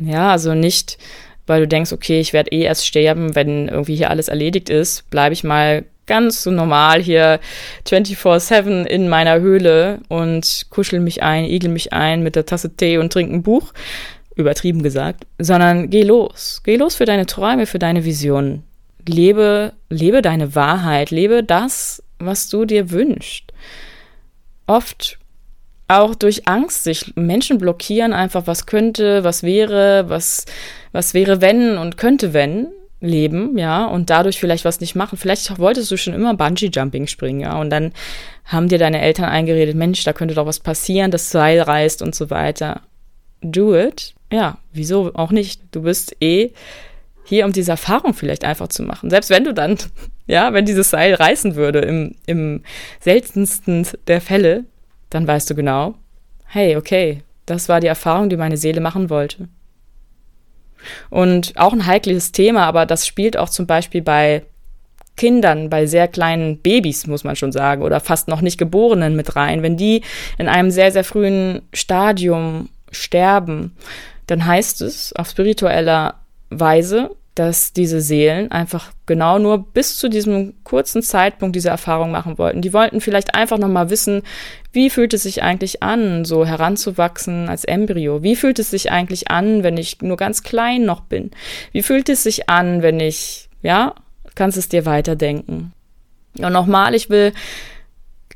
Ja, 0.00 0.30
also 0.30 0.54
nicht, 0.54 0.98
weil 1.46 1.60
du 1.60 1.68
denkst, 1.68 1.92
okay, 1.92 2.20
ich 2.20 2.32
werde 2.32 2.52
eh 2.52 2.62
erst 2.62 2.86
sterben, 2.86 3.34
wenn 3.34 3.68
irgendwie 3.68 3.96
hier 3.96 4.10
alles 4.10 4.28
erledigt 4.28 4.70
ist, 4.70 5.08
bleibe 5.10 5.32
ich 5.32 5.44
mal 5.44 5.84
ganz 6.06 6.42
so 6.42 6.50
normal 6.50 7.02
hier 7.02 7.40
24-7 7.86 8.84
in 8.84 9.08
meiner 9.08 9.40
Höhle 9.40 10.00
und 10.08 10.66
kuschel 10.70 11.00
mich 11.00 11.22
ein, 11.22 11.44
igel 11.44 11.70
mich 11.70 11.92
ein 11.92 12.22
mit 12.22 12.36
der 12.36 12.46
Tasse 12.46 12.74
Tee 12.74 12.98
und 12.98 13.12
trink 13.12 13.32
ein 13.32 13.42
Buch. 13.42 13.72
Übertrieben 14.36 14.82
gesagt. 14.82 15.26
Sondern 15.38 15.90
geh 15.90 16.02
los. 16.02 16.60
Geh 16.64 16.76
los 16.76 16.96
für 16.96 17.04
deine 17.04 17.26
Träume, 17.26 17.66
für 17.66 17.78
deine 17.78 18.04
Visionen. 18.04 18.64
Lebe, 19.06 19.72
lebe 19.90 20.22
deine 20.22 20.54
Wahrheit. 20.54 21.10
Lebe 21.10 21.44
das, 21.44 22.02
was 22.18 22.48
du 22.48 22.64
dir 22.64 22.90
wünschst. 22.90 23.52
Oft 24.66 25.18
auch 25.86 26.14
durch 26.14 26.48
Angst 26.48 26.84
sich 26.84 27.12
Menschen 27.14 27.58
blockieren 27.58 28.12
einfach, 28.12 28.46
was 28.46 28.66
könnte, 28.66 29.22
was 29.22 29.42
wäre, 29.42 30.08
was, 30.08 30.46
was 30.94 31.12
wäre 31.12 31.40
wenn 31.40 31.76
und 31.76 31.96
könnte 31.96 32.32
wenn 32.32 32.68
leben, 33.00 33.58
ja, 33.58 33.84
und 33.84 34.10
dadurch 34.10 34.38
vielleicht 34.38 34.64
was 34.64 34.80
nicht 34.80 34.94
machen. 34.94 35.18
Vielleicht 35.18 35.58
wolltest 35.58 35.90
du 35.90 35.96
schon 35.96 36.14
immer 36.14 36.34
Bungee-Jumping 36.34 37.08
springen, 37.08 37.40
ja, 37.40 37.58
und 37.60 37.68
dann 37.68 37.92
haben 38.44 38.68
dir 38.68 38.78
deine 38.78 39.02
Eltern 39.02 39.26
eingeredet, 39.26 39.74
Mensch, 39.74 40.04
da 40.04 40.12
könnte 40.12 40.34
doch 40.34 40.46
was 40.46 40.60
passieren, 40.60 41.10
das 41.10 41.30
Seil 41.30 41.60
reißt 41.60 42.00
und 42.00 42.14
so 42.14 42.30
weiter. 42.30 42.80
Do 43.42 43.76
it. 43.76 44.14
Ja, 44.32 44.58
wieso 44.72 45.12
auch 45.14 45.32
nicht? 45.32 45.60
Du 45.72 45.82
bist 45.82 46.16
eh 46.20 46.52
hier, 47.24 47.44
um 47.44 47.52
diese 47.52 47.72
Erfahrung 47.72 48.14
vielleicht 48.14 48.44
einfach 48.44 48.68
zu 48.68 48.84
machen. 48.84 49.10
Selbst 49.10 49.30
wenn 49.30 49.44
du 49.44 49.52
dann, 49.52 49.76
ja, 50.28 50.52
wenn 50.52 50.64
dieses 50.64 50.90
Seil 50.90 51.14
reißen 51.14 51.56
würde, 51.56 51.80
im, 51.80 52.14
im 52.26 52.62
seltensten 53.00 53.86
der 54.06 54.20
Fälle, 54.20 54.64
dann 55.10 55.26
weißt 55.26 55.50
du 55.50 55.56
genau, 55.56 55.94
hey, 56.46 56.76
okay, 56.76 57.22
das 57.46 57.68
war 57.68 57.80
die 57.80 57.88
Erfahrung, 57.88 58.28
die 58.28 58.36
meine 58.36 58.56
Seele 58.56 58.80
machen 58.80 59.10
wollte. 59.10 59.48
Und 61.10 61.52
auch 61.56 61.72
ein 61.72 61.86
heikles 61.86 62.32
Thema, 62.32 62.66
aber 62.66 62.86
das 62.86 63.06
spielt 63.06 63.36
auch 63.36 63.48
zum 63.48 63.66
Beispiel 63.66 64.02
bei 64.02 64.42
Kindern, 65.16 65.70
bei 65.70 65.86
sehr 65.86 66.08
kleinen 66.08 66.58
Babys, 66.58 67.06
muss 67.06 67.24
man 67.24 67.36
schon 67.36 67.52
sagen, 67.52 67.82
oder 67.82 68.00
fast 68.00 68.28
noch 68.28 68.40
nicht 68.40 68.58
Geborenen 68.58 69.14
mit 69.14 69.36
rein. 69.36 69.62
Wenn 69.62 69.76
die 69.76 70.02
in 70.38 70.48
einem 70.48 70.70
sehr, 70.70 70.90
sehr 70.90 71.04
frühen 71.04 71.62
Stadium 71.72 72.68
sterben, 72.90 73.76
dann 74.26 74.44
heißt 74.44 74.80
es 74.82 75.12
auf 75.12 75.28
spiritueller 75.28 76.14
Weise, 76.50 77.10
dass 77.34 77.72
diese 77.72 78.00
Seelen 78.00 78.52
einfach 78.52 78.92
genau 79.06 79.38
nur 79.38 79.58
bis 79.72 79.96
zu 79.96 80.08
diesem 80.08 80.54
kurzen 80.62 81.02
Zeitpunkt 81.02 81.56
diese 81.56 81.68
Erfahrung 81.68 82.12
machen 82.12 82.38
wollten. 82.38 82.62
Die 82.62 82.72
wollten 82.72 83.00
vielleicht 83.00 83.34
einfach 83.34 83.58
noch 83.58 83.68
mal 83.68 83.90
wissen, 83.90 84.22
wie 84.72 84.88
fühlt 84.88 85.14
es 85.14 85.24
sich 85.24 85.42
eigentlich 85.42 85.82
an, 85.82 86.24
so 86.24 86.46
heranzuwachsen 86.46 87.48
als 87.48 87.64
Embryo? 87.64 88.22
Wie 88.22 88.36
fühlt 88.36 88.58
es 88.60 88.70
sich 88.70 88.92
eigentlich 88.92 89.30
an, 89.30 89.64
wenn 89.64 89.76
ich 89.76 90.00
nur 90.00 90.16
ganz 90.16 90.42
klein 90.44 90.84
noch 90.84 91.00
bin? 91.00 91.32
Wie 91.72 91.82
fühlt 91.82 92.08
es 92.08 92.22
sich 92.22 92.48
an, 92.48 92.82
wenn 92.82 93.00
ich, 93.00 93.48
ja, 93.62 93.94
kannst 94.36 94.56
es 94.56 94.68
dir 94.68 94.86
weiterdenken? 94.86 95.72
Und 96.38 96.52
nochmal, 96.52 96.94
ich 96.94 97.10
will 97.10 97.32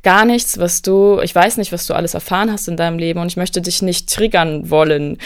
gar 0.02 0.24
nichts, 0.24 0.58
was 0.58 0.82
du, 0.82 1.20
ich 1.20 1.34
weiß 1.34 1.56
nicht, 1.56 1.72
was 1.72 1.86
du 1.86 1.94
alles 1.94 2.14
erfahren 2.14 2.52
hast 2.52 2.68
in 2.68 2.76
deinem 2.76 2.98
Leben 2.98 3.20
und 3.20 3.28
ich 3.28 3.36
möchte 3.36 3.60
dich 3.60 3.82
nicht 3.82 4.12
triggern 4.12 4.70
wollen. 4.70 5.18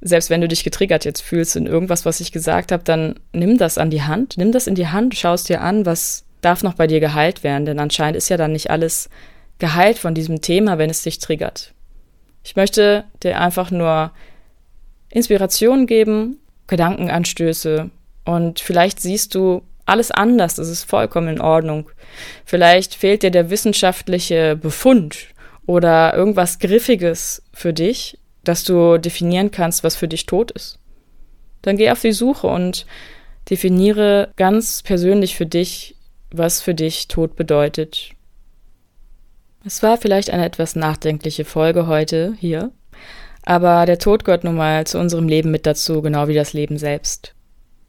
Selbst 0.00 0.30
wenn 0.30 0.40
du 0.40 0.48
dich 0.48 0.64
getriggert 0.64 1.04
jetzt 1.04 1.22
fühlst 1.22 1.56
in 1.56 1.66
irgendwas, 1.66 2.04
was 2.04 2.20
ich 2.20 2.32
gesagt 2.32 2.72
habe, 2.72 2.84
dann 2.84 3.18
nimm 3.32 3.58
das 3.58 3.78
an 3.78 3.90
die 3.90 4.02
Hand, 4.02 4.36
nimm 4.36 4.52
das 4.52 4.66
in 4.66 4.74
die 4.74 4.88
Hand, 4.88 5.16
schaust 5.16 5.48
dir 5.48 5.60
an, 5.60 5.86
was 5.86 6.24
darf 6.40 6.62
noch 6.62 6.74
bei 6.74 6.86
dir 6.86 7.00
geheilt 7.00 7.42
werden, 7.42 7.66
denn 7.66 7.78
anscheinend 7.78 8.16
ist 8.16 8.28
ja 8.28 8.36
dann 8.36 8.52
nicht 8.52 8.70
alles 8.70 9.08
geheilt 9.58 9.98
von 9.98 10.14
diesem 10.14 10.40
Thema, 10.40 10.78
wenn 10.78 10.90
es 10.90 11.02
dich 11.02 11.18
triggert. 11.18 11.72
Ich 12.44 12.54
möchte 12.54 13.04
dir 13.22 13.40
einfach 13.40 13.70
nur 13.70 14.12
Inspiration 15.10 15.86
geben, 15.86 16.38
Gedankenanstöße 16.66 17.90
und 18.24 18.60
vielleicht 18.60 19.00
siehst 19.00 19.34
du 19.34 19.62
alles 19.88 20.10
anders, 20.10 20.54
das 20.54 20.68
ist 20.68 20.84
vollkommen 20.84 21.28
in 21.28 21.40
Ordnung. 21.40 21.90
Vielleicht 22.44 22.94
fehlt 22.94 23.22
dir 23.22 23.30
der 23.30 23.50
wissenschaftliche 23.50 24.56
Befund 24.56 25.28
oder 25.66 26.14
irgendwas 26.14 26.58
Griffiges 26.58 27.42
für 27.52 27.72
dich, 27.72 28.18
dass 28.44 28.64
du 28.64 28.98
definieren 28.98 29.50
kannst, 29.50 29.84
was 29.84 29.96
für 29.96 30.08
dich 30.08 30.26
tot 30.26 30.50
ist. 30.50 30.78
Dann 31.62 31.76
geh 31.76 31.90
auf 31.90 32.00
die 32.00 32.12
Suche 32.12 32.46
und 32.46 32.86
definiere 33.50 34.32
ganz 34.36 34.82
persönlich 34.82 35.36
für 35.36 35.46
dich, 35.46 35.96
was 36.30 36.60
für 36.60 36.74
dich 36.74 37.08
Tod 37.08 37.36
bedeutet. 37.36 38.10
Es 39.64 39.82
war 39.82 39.96
vielleicht 39.96 40.30
eine 40.30 40.44
etwas 40.44 40.76
nachdenkliche 40.76 41.44
Folge 41.44 41.86
heute 41.86 42.34
hier, 42.38 42.70
aber 43.42 43.86
der 43.86 43.98
Tod 43.98 44.24
gehört 44.24 44.44
nun 44.44 44.56
mal 44.56 44.86
zu 44.86 44.98
unserem 44.98 45.28
Leben 45.28 45.50
mit 45.50 45.66
dazu, 45.66 46.00
genau 46.00 46.28
wie 46.28 46.34
das 46.34 46.52
Leben 46.52 46.78
selbst. 46.78 47.34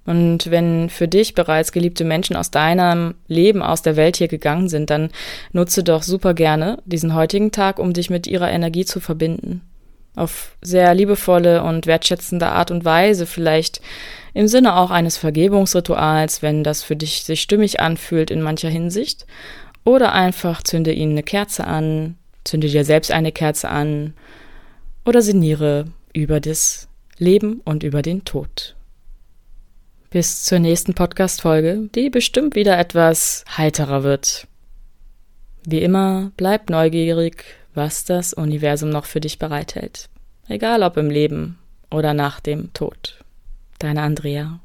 Und 0.05 0.49
wenn 0.49 0.89
für 0.89 1.07
dich 1.07 1.35
bereits 1.35 1.71
geliebte 1.71 2.03
Menschen 2.03 2.35
aus 2.35 2.51
deinem 2.51 3.15
Leben, 3.27 3.61
aus 3.61 3.81
der 3.81 3.95
Welt 3.95 4.17
hier 4.17 4.27
gegangen 4.27 4.67
sind, 4.69 4.89
dann 4.89 5.09
nutze 5.51 5.83
doch 5.83 6.03
super 6.03 6.33
gerne 6.33 6.79
diesen 6.85 7.13
heutigen 7.13 7.51
Tag, 7.51 7.79
um 7.79 7.93
dich 7.93 8.09
mit 8.09 8.25
ihrer 8.25 8.49
Energie 8.49 8.85
zu 8.85 8.99
verbinden. 8.99 9.61
Auf 10.15 10.55
sehr 10.61 10.93
liebevolle 10.95 11.63
und 11.63 11.85
wertschätzende 11.85 12.47
Art 12.47 12.71
und 12.71 12.85
Weise, 12.85 13.25
vielleicht 13.25 13.81
im 14.33 14.47
Sinne 14.47 14.75
auch 14.75 14.89
eines 14.89 15.17
Vergebungsrituals, 15.17 16.41
wenn 16.41 16.63
das 16.63 16.81
für 16.83 16.95
dich 16.95 17.23
sich 17.23 17.41
stimmig 17.41 17.79
anfühlt 17.79 18.31
in 18.31 18.41
mancher 18.41 18.69
Hinsicht. 18.69 19.25
Oder 19.85 20.13
einfach 20.13 20.63
zünde 20.63 20.91
ihnen 20.91 21.13
eine 21.13 21.23
Kerze 21.23 21.65
an, 21.65 22.15
zünde 22.43 22.67
dir 22.67 22.83
selbst 22.83 23.11
eine 23.11 23.31
Kerze 23.31 23.69
an 23.69 24.13
oder 25.05 25.21
sinniere 25.21 25.85
über 26.13 26.39
das 26.39 26.87
Leben 27.17 27.61
und 27.63 27.83
über 27.83 28.01
den 28.01 28.25
Tod. 28.25 28.75
Bis 30.11 30.43
zur 30.43 30.57
nächsten 30.57 30.95
Podcast-Folge, 30.95 31.87
die 31.93 32.09
bestimmt 32.09 32.55
wieder 32.55 32.79
etwas 32.79 33.43
heiterer 33.55 34.01
wird. 34.01 34.47
Wie 35.63 35.83
immer, 35.83 36.31
bleib 36.35 36.71
neugierig, 36.71 37.43
was 37.75 38.05
das 38.05 38.33
Universum 38.33 38.89
noch 38.89 39.05
für 39.05 39.19
dich 39.19 39.37
bereithält. 39.37 40.09
Egal 40.47 40.81
ob 40.81 40.97
im 40.97 41.11
Leben 41.11 41.59
oder 41.91 42.15
nach 42.15 42.39
dem 42.39 42.73
Tod. 42.73 43.23
Deine 43.77 44.01
Andrea. 44.01 44.59